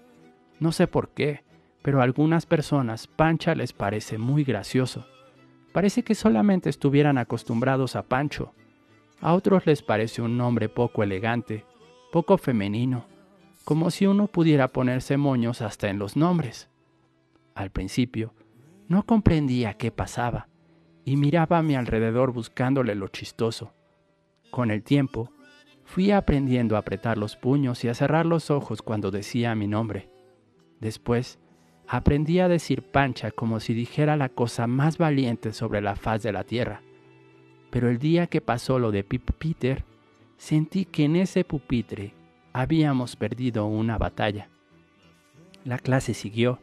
[0.60, 1.46] No sé por qué,
[1.82, 5.06] pero a algunas personas Pancha les parece muy gracioso.
[5.72, 8.54] Parece que solamente estuvieran acostumbrados a Pancho.
[9.22, 11.64] A otros les parece un nombre poco elegante,
[12.12, 13.06] poco femenino,
[13.64, 16.68] como si uno pudiera ponerse moños hasta en los nombres.
[17.56, 18.34] Al principio,
[18.90, 20.50] no comprendía qué pasaba
[21.06, 23.72] y miraba a mi alrededor buscándole lo chistoso.
[24.52, 25.32] Con el tiempo,
[25.89, 30.08] Fui aprendiendo a apretar los puños y a cerrar los ojos cuando decía mi nombre.
[30.80, 31.39] Después,
[31.88, 36.32] aprendí a decir pancha como si dijera la cosa más valiente sobre la faz de
[36.32, 36.84] la tierra.
[37.72, 39.84] Pero el día que pasó lo de Pip Peter,
[40.38, 42.14] sentí que en ese pupitre
[42.54, 44.47] habíamos perdido una batalla.
[45.66, 46.60] La clase siguió.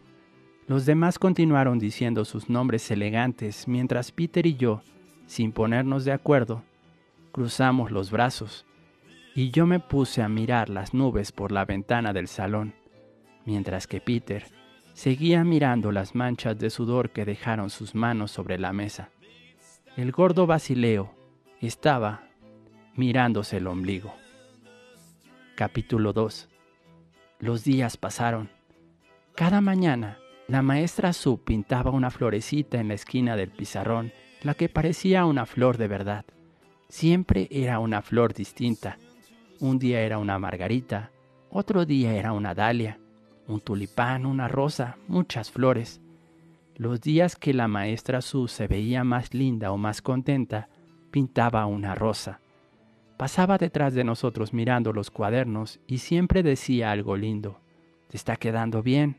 [0.69, 4.83] Los demás continuaron diciendo sus nombres elegantes mientras Peter y yo,
[5.27, 6.63] sin ponernos de acuerdo,
[7.37, 8.65] cruzamos los brazos
[9.35, 12.73] y yo me puse a mirar las nubes por la ventana del salón,
[13.45, 14.47] mientras que Peter
[14.95, 19.11] seguía mirando las manchas de sudor que dejaron sus manos sobre la mesa.
[19.99, 21.15] El gordo Basileo
[21.61, 22.23] estaba
[22.95, 24.15] mirándose el ombligo.
[25.57, 26.49] Capítulo 2
[27.41, 28.49] Los días pasaron.
[29.35, 30.17] Cada mañana,
[30.49, 34.11] la maestra Su pintaba una florecita en la esquina del pizarrón,
[34.41, 36.25] la que parecía una flor de verdad.
[36.89, 38.99] Siempre era una flor distinta,
[39.61, 41.11] un día era una margarita,
[41.51, 42.99] otro día era una dalia,
[43.49, 46.01] un tulipán, una rosa, muchas flores.
[46.77, 50.69] Los días que la maestra Su se veía más linda o más contenta,
[51.11, 52.41] pintaba una rosa.
[53.17, 57.61] Pasaba detrás de nosotros mirando los cuadernos y siempre decía algo lindo.
[58.09, 59.17] Te está quedando bien,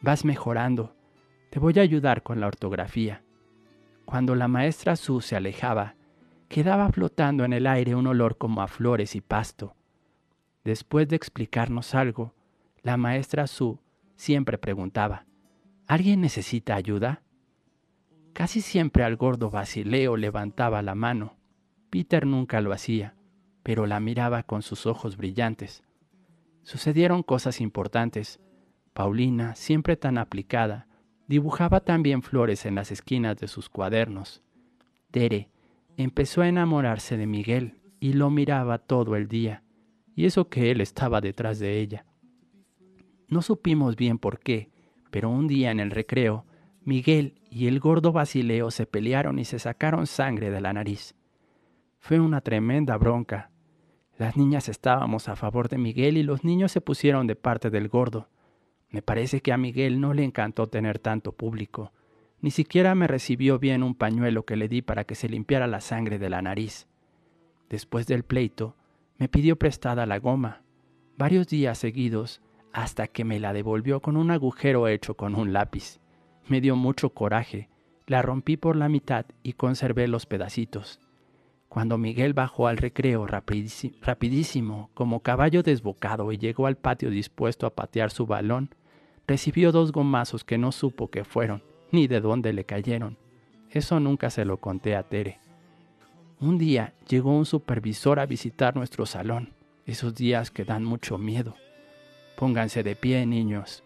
[0.00, 0.94] vas mejorando,
[1.50, 3.22] te voy a ayudar con la ortografía.
[4.04, 5.96] Cuando la maestra Su se alejaba,
[6.48, 9.74] quedaba flotando en el aire un olor como a flores y pasto.
[10.64, 12.34] Después de explicarnos algo,
[12.82, 13.80] la maestra Su
[14.16, 15.26] siempre preguntaba,
[15.86, 17.22] ¿Alguien necesita ayuda?
[18.32, 21.36] Casi siempre al gordo Basileo levantaba la mano.
[21.90, 23.14] Peter nunca lo hacía,
[23.62, 25.84] pero la miraba con sus ojos brillantes.
[26.62, 28.40] Sucedieron cosas importantes.
[28.94, 30.88] Paulina, siempre tan aplicada,
[31.28, 34.42] dibujaba también flores en las esquinas de sus cuadernos.
[35.10, 35.50] Tere
[35.96, 39.62] empezó a enamorarse de Miguel y lo miraba todo el día,
[40.14, 42.06] y eso que él estaba detrás de ella.
[43.28, 44.70] No supimos bien por qué,
[45.10, 46.44] pero un día en el recreo,
[46.82, 51.14] Miguel y el gordo Basileo se pelearon y se sacaron sangre de la nariz.
[51.98, 53.50] Fue una tremenda bronca.
[54.18, 57.88] Las niñas estábamos a favor de Miguel y los niños se pusieron de parte del
[57.88, 58.28] gordo.
[58.90, 61.92] Me parece que a Miguel no le encantó tener tanto público.
[62.44, 65.80] Ni siquiera me recibió bien un pañuelo que le di para que se limpiara la
[65.80, 66.86] sangre de la nariz.
[67.70, 68.76] Después del pleito,
[69.16, 70.60] me pidió prestada la goma.
[71.16, 72.42] Varios días seguidos
[72.74, 76.00] hasta que me la devolvió con un agujero hecho con un lápiz.
[76.46, 77.70] Me dio mucho coraje,
[78.06, 81.00] la rompí por la mitad y conservé los pedacitos.
[81.70, 87.74] Cuando Miguel bajó al recreo rapidísimo, como caballo desbocado, y llegó al patio dispuesto a
[87.74, 88.74] patear su balón,
[89.26, 93.16] recibió dos gomazos que no supo qué fueron, ni de dónde le cayeron.
[93.70, 95.40] Eso nunca se lo conté a Tere.
[96.40, 99.54] Un día llegó un supervisor a visitar nuestro salón,
[99.86, 101.54] esos días que dan mucho miedo.
[102.36, 103.84] Pónganse de pie, niños,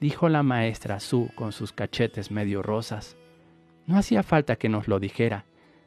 [0.00, 3.16] dijo la maestra Su con sus cachetes medio rosas.
[3.86, 5.44] No hacía falta que nos lo dijera.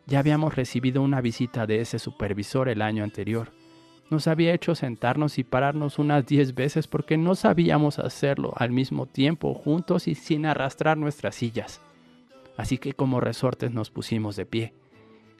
[0.07, 3.51] Ya habíamos recibido una visita de ese supervisor el año anterior.
[4.09, 9.05] Nos había hecho sentarnos y pararnos unas diez veces porque no sabíamos hacerlo al mismo
[9.05, 11.81] tiempo, juntos y sin arrastrar nuestras sillas.
[12.57, 14.73] Así que como resortes nos pusimos de pie.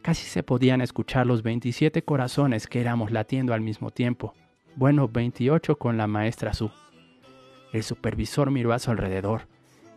[0.01, 4.33] Casi se podían escuchar los 27 corazones que éramos latiendo al mismo tiempo
[4.79, 6.71] bueno, 28 con la maestra Su.
[7.73, 9.47] El supervisor miró a su alrededor,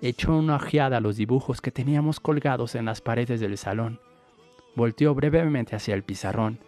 [0.01, 4.01] echó una ojeada a los dibujos que teníamos colgados en las paredes del salón,
[4.75, 6.59] volteó brevemente hacia el pizarrón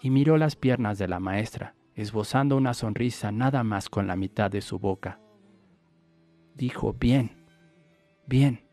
[0.00, 4.50] y miró las piernas de la maestra, esbozando una sonrisa nada más con la mitad
[4.50, 5.20] de su boca.
[6.54, 7.44] Dijo, bien,
[8.26, 8.64] bien,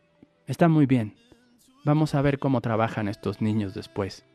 [0.46, 1.16] está muy bien.
[1.84, 4.26] Vamos a ver cómo trabajan estos niños después.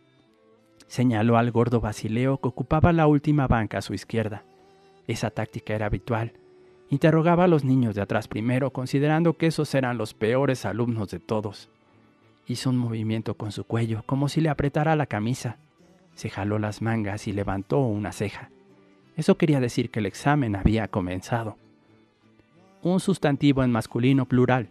[0.88, 4.44] Señaló al gordo Basileo que ocupaba la última banca a su izquierda.
[5.08, 6.34] Esa táctica era habitual.
[6.90, 11.20] Interrogaba a los niños de atrás primero, considerando que esos eran los peores alumnos de
[11.20, 11.70] todos.
[12.48, 15.58] Hizo un movimiento con su cuello, como si le apretara la camisa.
[16.16, 18.50] Se jaló las mangas y levantó una ceja.
[19.16, 21.58] Eso quería decir que el examen había comenzado.
[22.82, 24.70] Un sustantivo en masculino plural.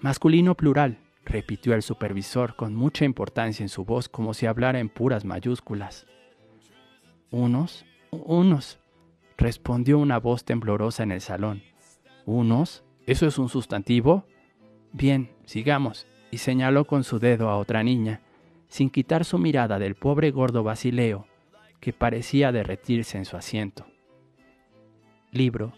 [0.00, 4.88] Masculino plural, repitió el supervisor con mucha importancia en su voz como si hablara en
[4.88, 6.06] puras mayúsculas.
[7.30, 8.78] Unos, unos,
[9.36, 11.62] respondió una voz temblorosa en el salón.
[12.24, 12.82] ¿Unos?
[13.06, 14.24] ¿Eso es un sustantivo?
[14.92, 18.20] Bien, sigamos, y señaló con su dedo a otra niña,
[18.70, 21.26] sin quitar su mirada del pobre gordo Basileo,
[21.80, 23.86] que parecía derretirse en su asiento.
[25.32, 25.74] Libro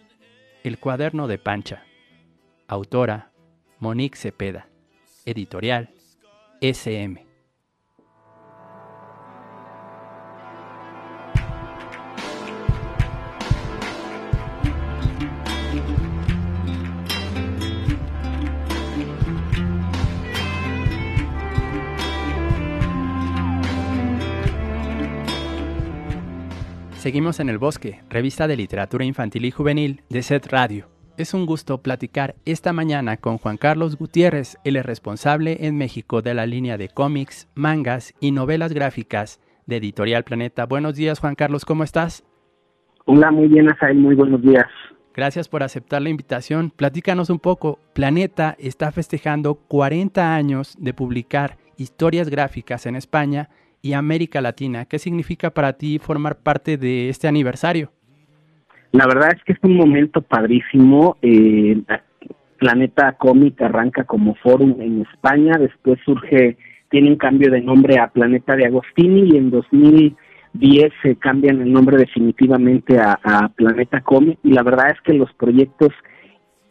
[0.62, 1.84] El cuaderno de Pancha.
[2.68, 3.32] Autora
[3.80, 4.68] Monique Cepeda.
[5.24, 5.90] Editorial
[6.61, 7.32] SM.
[27.03, 30.86] Seguimos en el bosque, revista de literatura infantil y juvenil de SET Radio.
[31.16, 36.32] Es un gusto platicar esta mañana con Juan Carlos Gutiérrez, el responsable en México de
[36.32, 40.64] la línea de cómics, mangas y novelas gráficas de Editorial Planeta.
[40.64, 42.24] Buenos días, Juan Carlos, ¿cómo estás?
[43.07, 44.66] Hola, muy bien, Asael, muy buenos días.
[45.12, 46.70] Gracias por aceptar la invitación.
[46.70, 47.80] Platícanos un poco.
[47.94, 53.50] Planeta está festejando 40 años de publicar historias gráficas en España
[53.83, 54.85] y América Latina.
[54.85, 57.91] ¿Qué significa para ti formar parte de este aniversario?
[58.93, 61.16] La verdad es que es un momento padrísimo.
[61.20, 61.83] Eh,
[62.59, 66.57] Planeta Comic arranca como forum en España, después surge,
[66.91, 71.72] tiene un cambio de nombre a Planeta de Agostini y en 2010 se cambian el
[71.72, 75.89] nombre definitivamente a, Planeta Comic y la verdad es que los proyectos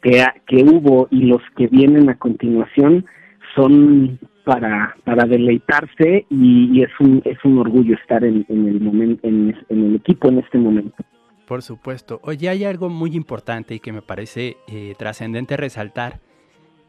[0.02, 3.06] que, que hubo y los que vienen a continuación
[3.54, 9.56] son para para deleitarse y, es un es un orgullo estar en, el momento en
[9.70, 11.04] el equipo en este momento.
[11.52, 12.22] Por supuesto.
[12.24, 16.22] Oye, hay algo muy importante y que me parece eh, trascendente resaltar.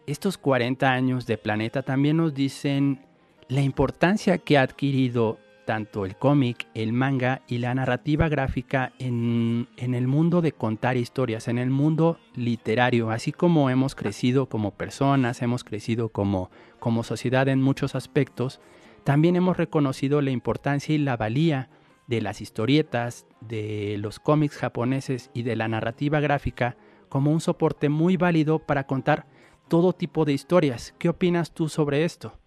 [0.07, 3.01] Estos 40 años de Planeta también nos dicen
[3.49, 9.69] la importancia que ha adquirido tanto el cómic, el manga y la narrativa gráfica en,
[9.77, 15.43] el mundo de contar historias, en el mundo literario, así como hemos crecido como personas,
[15.43, 18.61] hemos crecido como, como sociedad en muchos aspectos,
[19.05, 21.71] también hemos reconocido la importancia y la valía
[22.07, 26.77] de las historietas, de los cómics japoneses y de la narrativa gráfica
[27.09, 29.27] como un soporte muy válido para contar
[29.69, 30.95] todo tipo de historias.
[30.99, 32.42] ¿Qué opinas tú sobre esto?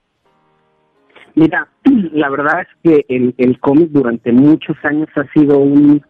[1.36, 1.68] Mira,
[2.14, 6.02] la verdad es que el, el cómic durante muchos años ha sido un,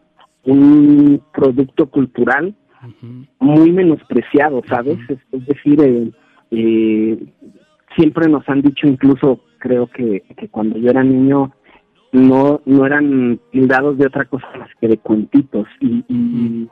[0.46, 3.28] un producto cultural uh -huh.
[3.40, 4.98] muy menospreciado, ¿sabes?
[4.98, 5.14] Uh -huh.
[5.14, 6.12] es, es, decir, eh,
[6.52, 7.18] eh,
[7.96, 11.52] siempre nos han dicho, incluso creo que, que cuando yo era niño,
[12.12, 16.70] no no eran tildados de otra cosa más que de cuentitos y, y,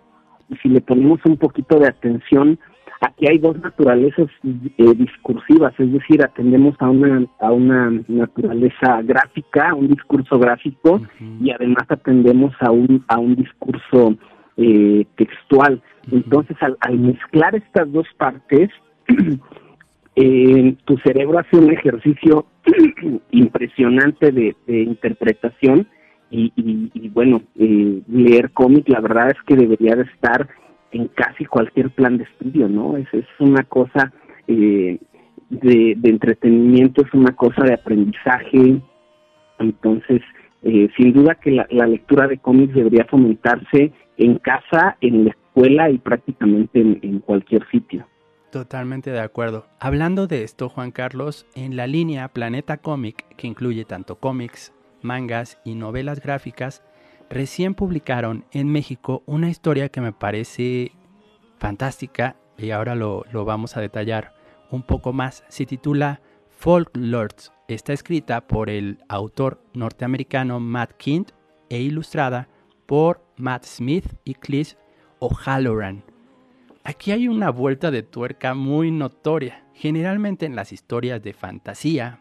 [0.49, 2.59] y, si le ponemos un poquito de atención
[3.05, 9.73] aquí hay dos naturalezas eh, discursivas es decir atendemos a una a una naturaleza gráfica
[9.73, 11.45] un discurso gráfico uh -huh.
[11.45, 14.15] y además atendemos a un a un discurso
[14.57, 16.15] eh, textual uh -huh.
[16.17, 18.69] entonces al, al mezclar estas dos partes
[20.15, 22.45] eh, tu cerebro hace un ejercicio
[23.31, 25.87] impresionante de, de interpretación
[26.33, 30.49] y, y, y bueno, eh, leer cómic la verdad es que debería de estar
[30.93, 32.95] en casi cualquier plan de estudio, ¿no?
[32.97, 34.13] Es, es una cosa
[34.47, 34.99] eh,
[35.49, 38.81] de, entretenimiento, es una cosa de aprendizaje,
[39.59, 40.21] entonces
[40.61, 45.31] eh, sin duda que la, la, lectura de cómics debería fomentarse en casa, en la
[45.31, 48.07] escuela y prácticamente en, en cualquier sitio.
[48.51, 49.65] Totalmente de acuerdo.
[49.79, 55.59] Hablando de esto, Juan Carlos, en la línea Planeta Cómic, que incluye tanto cómics, mangas
[55.65, 56.83] y novelas gráficas,
[57.33, 60.91] recién publicaron en México una historia que me parece
[61.57, 64.35] fantástica y ahora lo, lo vamos a detallar
[64.69, 65.43] un poco más.
[65.49, 67.51] Se titula Folklords.
[67.67, 71.31] Está escrita por el autor norteamericano Matt Kint
[71.69, 72.47] e ilustrada
[72.85, 74.77] por Matt Smith y Chris
[75.19, 76.03] O'Halloran.
[76.83, 79.65] Aquí hay una vuelta de tuerca muy notoria.
[79.73, 82.19] Generalmente en las historias de fantasía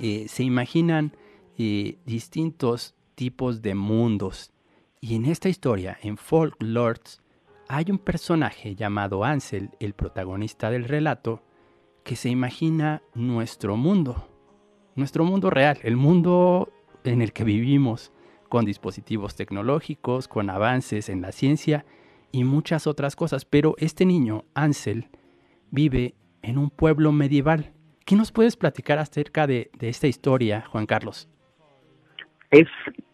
[0.00, 1.12] eh, se imaginan
[1.56, 4.52] eh, distintos tipos de mundos.
[5.00, 7.20] Y en esta historia, en Folklords,
[7.66, 11.42] hay un personaje llamado Ansel, el protagonista del relato,
[12.04, 14.28] que se imagina nuestro mundo,
[14.94, 18.12] nuestro mundo real, el mundo en el que vivimos,
[18.48, 21.84] con dispositivos tecnológicos, con avances en la ciencia
[22.30, 23.44] y muchas otras cosas.
[23.44, 25.08] Pero este niño, Ansel,
[25.72, 27.72] vive en un pueblo medieval.
[28.04, 31.28] ¿Qué nos puedes platicar acerca de, de, esta historia, Juan Carlos?
[32.50, 32.68] Es,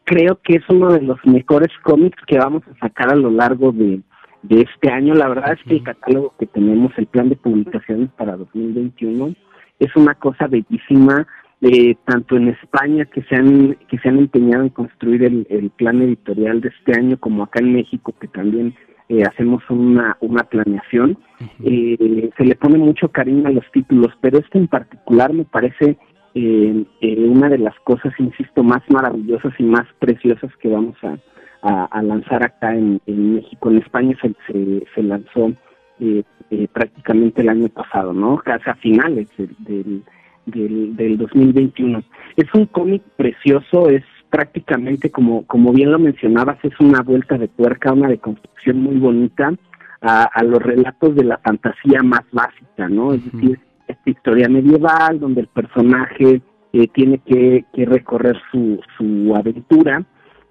[0.04, 3.72] creo que es uno de los mejores cómics que vamos a sacar a lo largo
[3.72, 4.00] de,
[4.42, 5.14] de este año.
[5.14, 9.34] La verdad es que el catálogo que tenemos, el plan de publicaciones para 2021,
[9.78, 11.26] es una cosa bellísima.
[11.60, 15.70] Eh, tanto en España que se han que se han empeñado en construir el, el
[15.70, 18.74] plan editorial de este año como acá en México que también
[19.08, 21.18] eh, hacemos una, una planeación.
[21.62, 25.96] Eh, se le pone mucho cariño a los títulos, pero este en particular me parece
[26.34, 31.16] eh, eh, una de las cosas, insisto, más maravillosas y más preciosas que vamos a,
[31.62, 33.70] a, a lanzar acá en, en, México.
[33.70, 35.52] En España se, se, se lanzó
[36.00, 36.24] eh,
[36.72, 38.36] prácticamente el año pasado, ¿no?
[38.38, 40.02] Casi a finales del,
[40.46, 42.02] del, del 2021.
[42.36, 44.02] Es un cómic precioso, es
[44.34, 49.54] prácticamente como como bien lo mencionabas es una vuelta de tuerca una deconstrucción muy bonita
[50.00, 53.14] a, a los relatos de la fantasía más básica no uh -huh.
[53.14, 56.40] es decir esta historia medieval donde el personaje
[56.72, 60.04] eh, tiene que, que recorrer su su aventura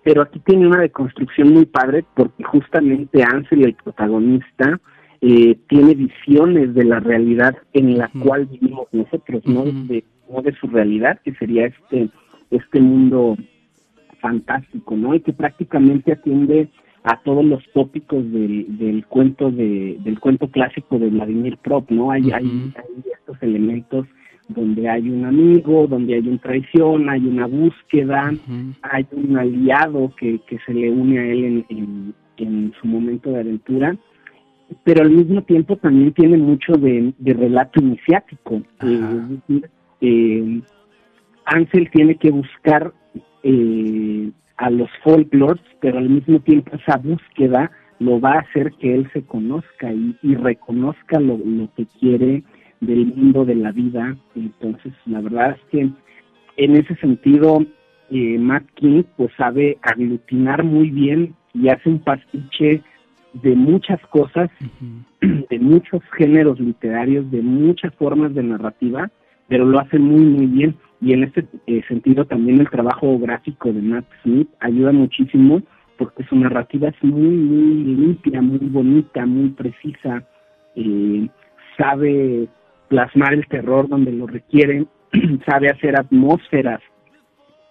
[0.03, 4.79] pero aquí tiene una deconstrucción muy padre porque justamente Ansel el protagonista
[5.21, 8.23] eh, tiene visiones de la realidad en la uh -huh.
[8.23, 9.87] cual vivimos nosotros no uh -huh.
[9.87, 12.09] de no de su realidad que sería este
[12.51, 13.35] este mundo
[14.23, 15.13] fantástico, ¿no?
[15.13, 16.69] Y que prácticamente atiende
[17.03, 22.11] a todos los tópicos del, del cuento de, del cuento clásico de Vladimir Prop, ¿no?
[22.11, 22.35] Hay, uh -huh.
[22.35, 22.45] hay,
[22.75, 24.07] hay, estos elementos
[24.47, 28.75] donde hay un amigo, donde hay una traición, hay una búsqueda, uh -huh.
[28.83, 33.31] hay un aliado que, que se le une a él en, en, en, su momento
[33.31, 33.95] de aventura,
[34.83, 38.55] pero al mismo tiempo también tiene mucho de, de relato iniciático.
[38.55, 39.41] Uh -huh.
[39.49, 39.61] eh,
[40.01, 40.61] eh,
[41.45, 42.93] Ansel tiene que buscar
[43.43, 48.93] eh, a los folklores, pero al mismo tiempo esa búsqueda lo va a hacer que
[48.93, 52.43] él se conozca y, y reconozca lo, lo, que quiere
[52.81, 54.15] del mundo de la vida.
[54.35, 55.89] Entonces, la verdad es que
[56.57, 57.65] en ese sentido,
[58.11, 62.81] eh, Matt King pues sabe aglutinar muy bien y hace un pastiche
[63.33, 65.47] de muchas cosas, uh -huh.
[65.49, 69.09] de muchos géneros literarios, de muchas formas de narrativa,
[69.47, 73.73] pero lo hace muy, muy bien y en este eh, sentido también el trabajo gráfico
[73.73, 75.61] de Matt Smith ayuda muchísimo
[75.97, 80.23] porque su narrativa es muy, muy limpia, muy bonita, muy precisa,
[80.75, 81.27] eh,
[81.77, 82.47] sabe
[82.87, 84.85] plasmar el terror donde lo requiere,
[85.45, 86.81] sabe hacer atmósferas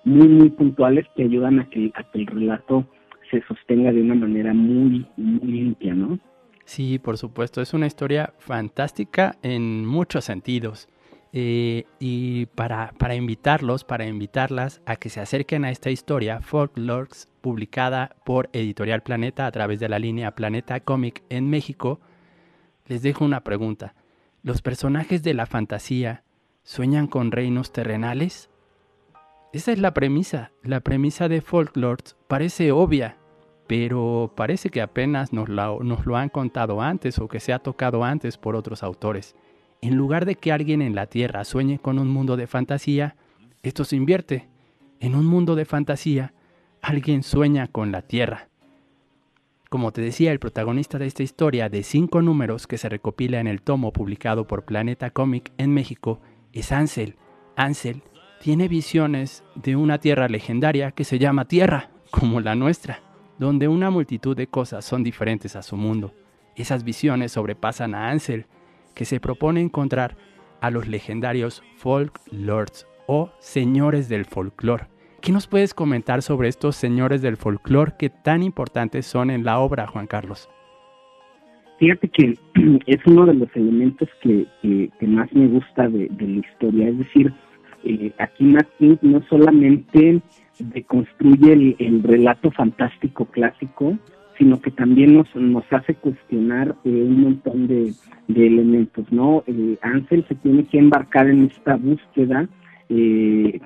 [0.05, 2.87] muy, muy puntuales que ayudan a que, a que el relato
[3.31, 6.19] se sostenga de una manera muy, muy limpia, ¿no?
[6.65, 10.89] Sí, por supuesto, es una historia fantástica en muchos sentidos.
[11.35, 17.29] Eh, y para, para invitarlos, para invitarlas a que se acerquen a esta historia, Folklores,
[17.41, 22.01] publicada por Editorial Planeta a través de la línea Planeta Comic en México,
[22.87, 23.95] les dejo una pregunta.
[24.43, 26.25] ¿Los personajes de la fantasía
[26.65, 28.51] sueñan con reinos terrenales?
[29.53, 30.53] Esa es la premisa.
[30.63, 33.17] La premisa de Folklores parece obvia,
[33.67, 38.05] pero parece que apenas nos, nos lo han contado antes o que se ha tocado
[38.05, 39.35] antes por otros autores.
[39.83, 43.17] En lugar de que alguien en la Tierra sueñe con un mundo de fantasía,
[43.65, 44.49] esto se invierte.
[45.01, 46.35] En un mundo de fantasía,
[46.81, 48.49] alguien sueña con la Tierra.
[49.69, 53.49] Como te decía, el protagonista de esta historia de cinco números que se recopila en
[53.49, 56.21] el tomo publicado por Planeta Comic en México
[56.53, 57.17] es Ansel.
[57.57, 58.05] Ansel
[58.41, 63.01] tiene visiones de una tierra legendaria que se llama Tierra, como la nuestra,
[63.37, 66.15] donde una multitud de cosas son diferentes a su mundo.
[66.55, 68.47] Esas visiones sobrepasan a Ansel,
[68.95, 70.17] que se propone encontrar
[70.61, 74.87] a los legendarios folk lords o señores del folclore.
[75.21, 79.61] ¿Qué nos puedes comentar sobre estos señores del folclore que tan importantes son en la
[79.61, 80.49] obra, Juan Carlos?
[81.79, 82.39] Fíjate que
[82.87, 84.47] es uno de los elementos que,
[85.01, 87.33] más me gusta de, la historia, es decir,
[87.85, 90.21] eh, aquí Martín no solamente
[90.59, 93.97] deconstruye el, el relato fantástico clásico,
[94.39, 97.93] sino que también nos, nos hace cuestionar eh, un montón de,
[98.29, 99.45] elementos, ¿no?
[99.47, 102.49] Eh, Ansel se tiene que embarcar en esta búsqueda
[102.89, 103.61] eh,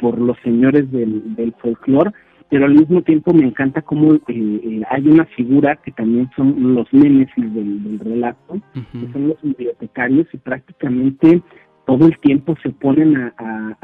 [0.00, 2.12] por los señores del, del folclore,
[2.50, 7.54] pero al mismo tiempo me encanta cómo hay una figura que también son los némesis
[7.54, 11.42] del, relato, que son los bibliotecarios y prácticamente
[11.88, 13.74] todo el tiempo se ponen a,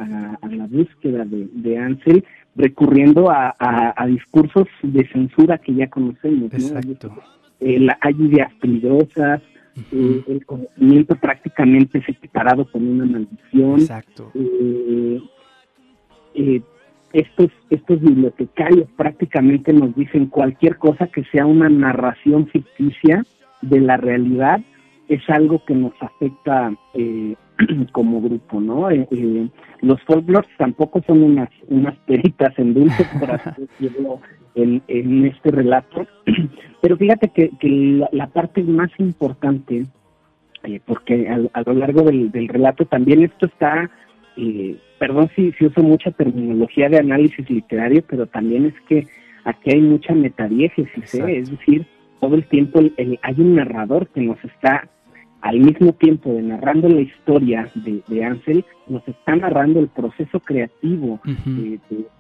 [0.47, 2.23] la búsqueda de, de Ansel
[2.55, 6.53] recurriendo a, discursos de censura que ya conocemos.
[6.53, 7.11] Exacto.
[7.61, 9.41] Eh, hay ideas peligrosas,
[9.91, 13.81] eh, el conocimiento prácticamente es equiparado con una maldición.
[13.81, 14.31] Exacto.
[14.35, 15.23] Eh,
[17.15, 23.25] estos, estos bibliotecarios prácticamente nos dicen cualquier cosa que sea una narración ficticia
[23.63, 24.61] de la realidad
[25.09, 27.35] es algo que nos afecta eh,
[27.93, 28.91] como grupo, ¿no?
[28.91, 29.49] Eh, eh,
[29.81, 34.21] los folklores tampoco son unas, unas peritas en dulce, por así decirlo,
[34.55, 36.07] en, en este relato,
[36.81, 39.85] pero fíjate que, que la, parte más importante,
[40.87, 43.91] porque a, lo largo del, del, relato también esto está,
[44.99, 49.07] perdón si, si uso mucha terminología de análisis literario, pero también es que
[49.45, 51.87] aquí hay mucha metadiegesis, es decir,
[52.21, 54.89] todo el tiempo hay un narrador que nos está
[55.45, 61.21] al mismo tiempo de narrando la historia de, Ansel, nos está narrando el proceso creativo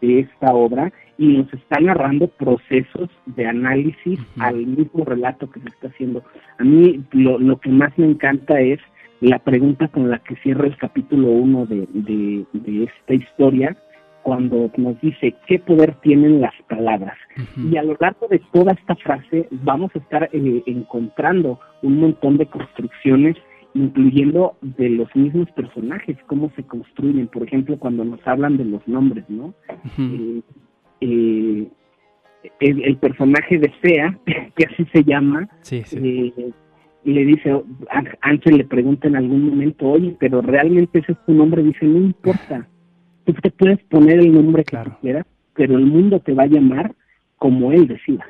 [0.03, 5.69] de, esta obra y nos está narrando procesos de análisis al mismo relato que se
[5.69, 6.23] está haciendo.
[6.59, 8.79] A mí lo, lo que más me encanta es
[9.21, 13.75] la pregunta con la que cierra el capítulo 1 de, de, esta historia,
[14.25, 17.17] cuando nos dice qué poder tienen las palabras.
[17.57, 22.39] Y a lo largo de toda esta frase vamos a estar eh, encontrando un montón
[22.39, 23.37] de construcciones,
[23.75, 27.29] incluyendo de los mismos personajes, cómo se construyen.
[27.29, 29.55] Por ejemplo, cuando nos hablan de los nombres, ¿no?
[29.99, 30.41] Eh,
[31.03, 31.69] eh,
[32.61, 34.19] el, personaje de Fea,
[34.57, 35.47] que así se llama,
[37.05, 37.63] le dice,
[38.23, 41.99] Ángel le pregunta en algún momento, oye, pero realmente ese es tu nombre, dice, no
[41.99, 42.67] importa
[43.25, 46.95] Tú te puedes poner el nombre que quieras, pero el mundo te va a llamar
[47.39, 48.25] como él decida.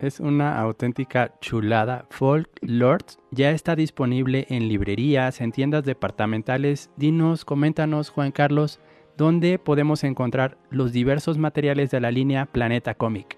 [0.00, 2.06] Es una auténtica chulada.
[2.10, 6.90] Folk Lords ya está disponible en librerías, en tiendas departamentales.
[6.96, 8.80] Dinos, coméntanos, Juan Carlos,
[9.16, 13.36] dónde podemos encontrar los diversos materiales de la línea Planeta Comic.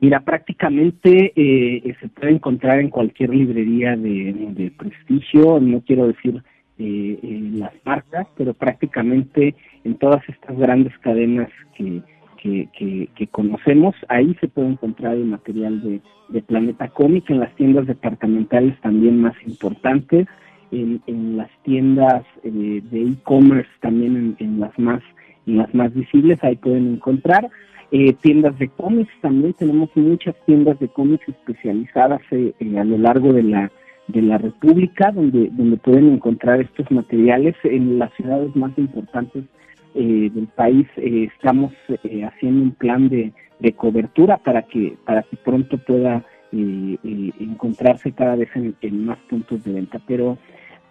[0.00, 5.58] Mira, prácticamente eh, se puede encontrar en cualquier librería de, de prestigio.
[5.58, 6.40] No quiero decir
[6.78, 7.18] eh,
[7.54, 9.54] las marcas, pero prácticamente
[9.84, 12.02] en todas estas grandes cadenas que,
[12.42, 17.86] que, conocemos, ahí se puede encontrar el material de, de Planeta Cómic, en las tiendas
[17.86, 20.26] departamentales también más importantes,
[20.70, 25.02] en, en las tiendas eh, de e-commerce también en, las más
[25.46, 27.48] en las más visibles, ahí pueden encontrar.
[27.90, 33.32] Eh, tiendas de cómics, también tenemos muchas tiendas de cómics especializadas eh, a lo largo
[33.32, 33.72] de la
[34.08, 39.44] de la República, donde, donde pueden encontrar estos materiales en las ciudades más importantes
[39.94, 40.86] eh, del país.
[40.96, 41.72] Eh, estamos
[42.04, 48.36] eh, haciendo un plan de, de, cobertura para que para que pronto pueda encontrarse cada
[48.36, 50.00] vez en, en, más puntos de venta.
[50.06, 50.38] Pero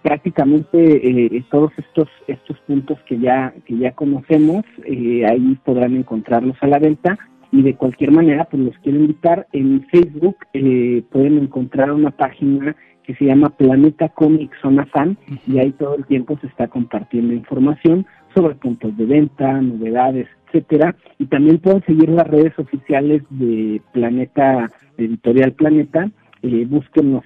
[0.04, 6.78] prácticamente todos estos estos puntos que ya que ya conocemos ahí podrán encontrarlos a la
[6.78, 7.18] venta
[7.52, 10.38] y de cualquier manera pues los quiero invitar en Facebook
[11.10, 12.76] pueden encontrar una página
[13.08, 17.34] que se llama Planeta Comic Zona Fan y ahí todo el tiempo se está compartiendo
[17.34, 18.06] información
[18.36, 24.72] sobre puntos de venta, novedades, etcétera, y también pueden seguir las redes oficiales de Planeta,
[24.98, 26.12] de Editorial Planeta,
[26.44, 26.68] eh,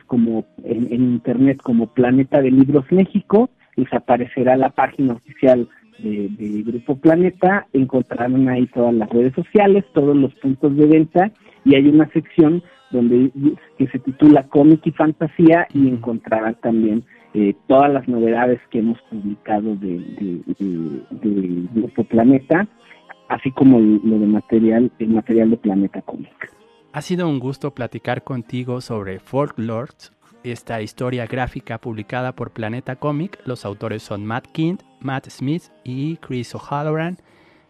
[0.05, 5.67] como en, internet como Planeta de Libros México, les aparecerá la página oficial
[5.97, 11.31] de, de, Grupo Planeta, encontrarán ahí todas las redes sociales, todos los puntos de venta.
[11.63, 13.31] Y hay una sección donde
[13.77, 18.99] que se titula Cómic y Fantasía y encontrarán también eh, todas las novedades que hemos
[19.03, 19.99] publicado de,
[20.59, 22.67] de, Grupo Planeta,
[23.29, 26.51] así como lo de material, el material de Planeta Cómic.
[26.91, 30.11] Ha sido un gusto platicar contigo sobre Folklords,
[30.43, 33.39] esta historia gráfica publicada por Planeta Comic.
[33.45, 37.17] Los autores son Matt Kind, Matt Smith y Chris O'Halloran.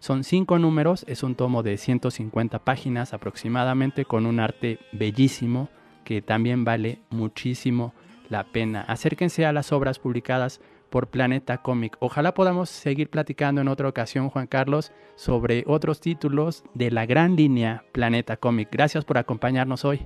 [0.02, 5.70] Son cinco números, es un tomo de 150 páginas aproximadamente con un arte bellísimo
[6.04, 7.94] que también vale muchísimo
[8.28, 8.82] la pena.
[8.82, 11.98] Acérquense a las obras publicadas por Planeta Comic.
[12.00, 17.36] Ojalá podamos seguir platicando en otra ocasión, Juan Carlos, sobre otros títulos de la gran
[17.36, 18.70] línea Planeta Comic.
[18.72, 20.00] Gracias por acompañarnos hoy.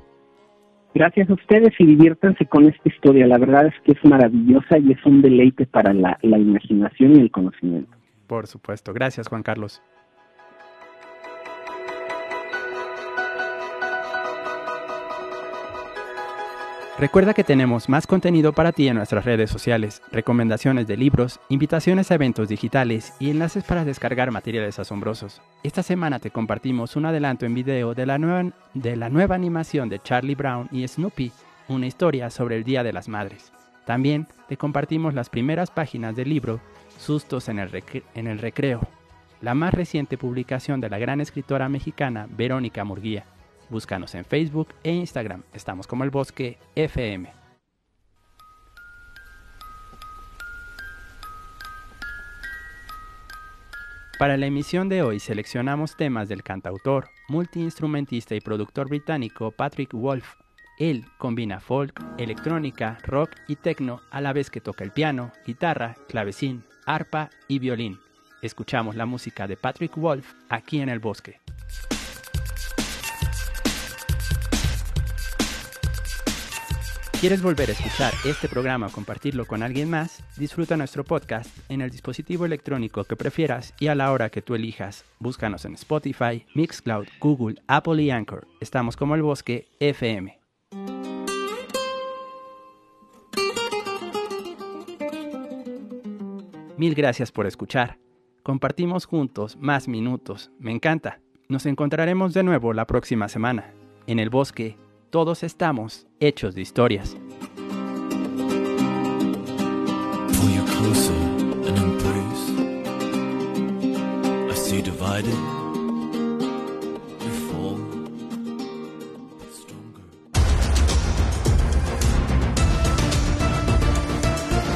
[0.93, 3.28] Gracias a ustedes y diviértanse con esta historia.
[3.28, 7.32] La verdad es que es maravillosa y es un deleite para la, imaginación y el
[7.32, 7.95] conocimiento.
[8.28, 8.93] Por supuesto.
[8.93, 9.82] Gracias, Juan Carlos.
[16.97, 22.09] Recuerda que tenemos más contenido para ti en nuestras redes sociales, recomendaciones de libros, invitaciones
[22.09, 25.41] a eventos digitales y enlaces para descargar materiales asombrosos.
[25.63, 29.89] Esta semana te compartimos un adelanto en video de la nueva, de la nueva animación
[29.89, 31.34] de Charlie Brown y Snoopy,
[31.67, 33.51] una historia sobre el Día de las Madres.
[33.86, 36.61] También te compartimos las primeras páginas del libro
[37.00, 38.82] Sustos en el, Recreo,
[39.41, 43.26] la más reciente publicación de la gran escritora mexicana Verónica Murguía
[43.70, 45.43] Búscanos en Facebook e Instagram.
[45.54, 47.32] Estamos como el Bosque FM.
[54.20, 60.36] Para la emisión de hoy seleccionamos temas del cantautor, multiinstrumentista y productor británico Patrick Wolf.
[60.78, 65.96] Él combina folk, electrónica, rock y techno a la vez que toca el piano, guitarra,
[66.08, 67.99] clavecín, arpa y violín.
[68.41, 71.39] Escuchamos la música de Patrick Wolf aquí en el bosque.
[77.19, 80.21] ¿Quieres volver a escuchar este programa o compartirlo con alguien más?
[80.38, 84.53] Disfruta nuestro podcast en el dispositivo electrónico que prefieras y a la hora que tú
[84.53, 85.05] elijas.
[85.17, 88.47] Búscanos en Spotify, Mixcloud, Google, Apple y Anchor.
[88.59, 90.45] Estamos como el bosque FM.
[96.78, 97.97] Mil gracias por escuchar.
[98.43, 100.51] Compartimos juntos más minutos.
[100.59, 101.21] Me encanta.
[101.47, 103.73] Nos encontraremos de nuevo la próxima semana.
[104.07, 104.78] En el bosque
[105.09, 107.15] todos estamos hechos de historias.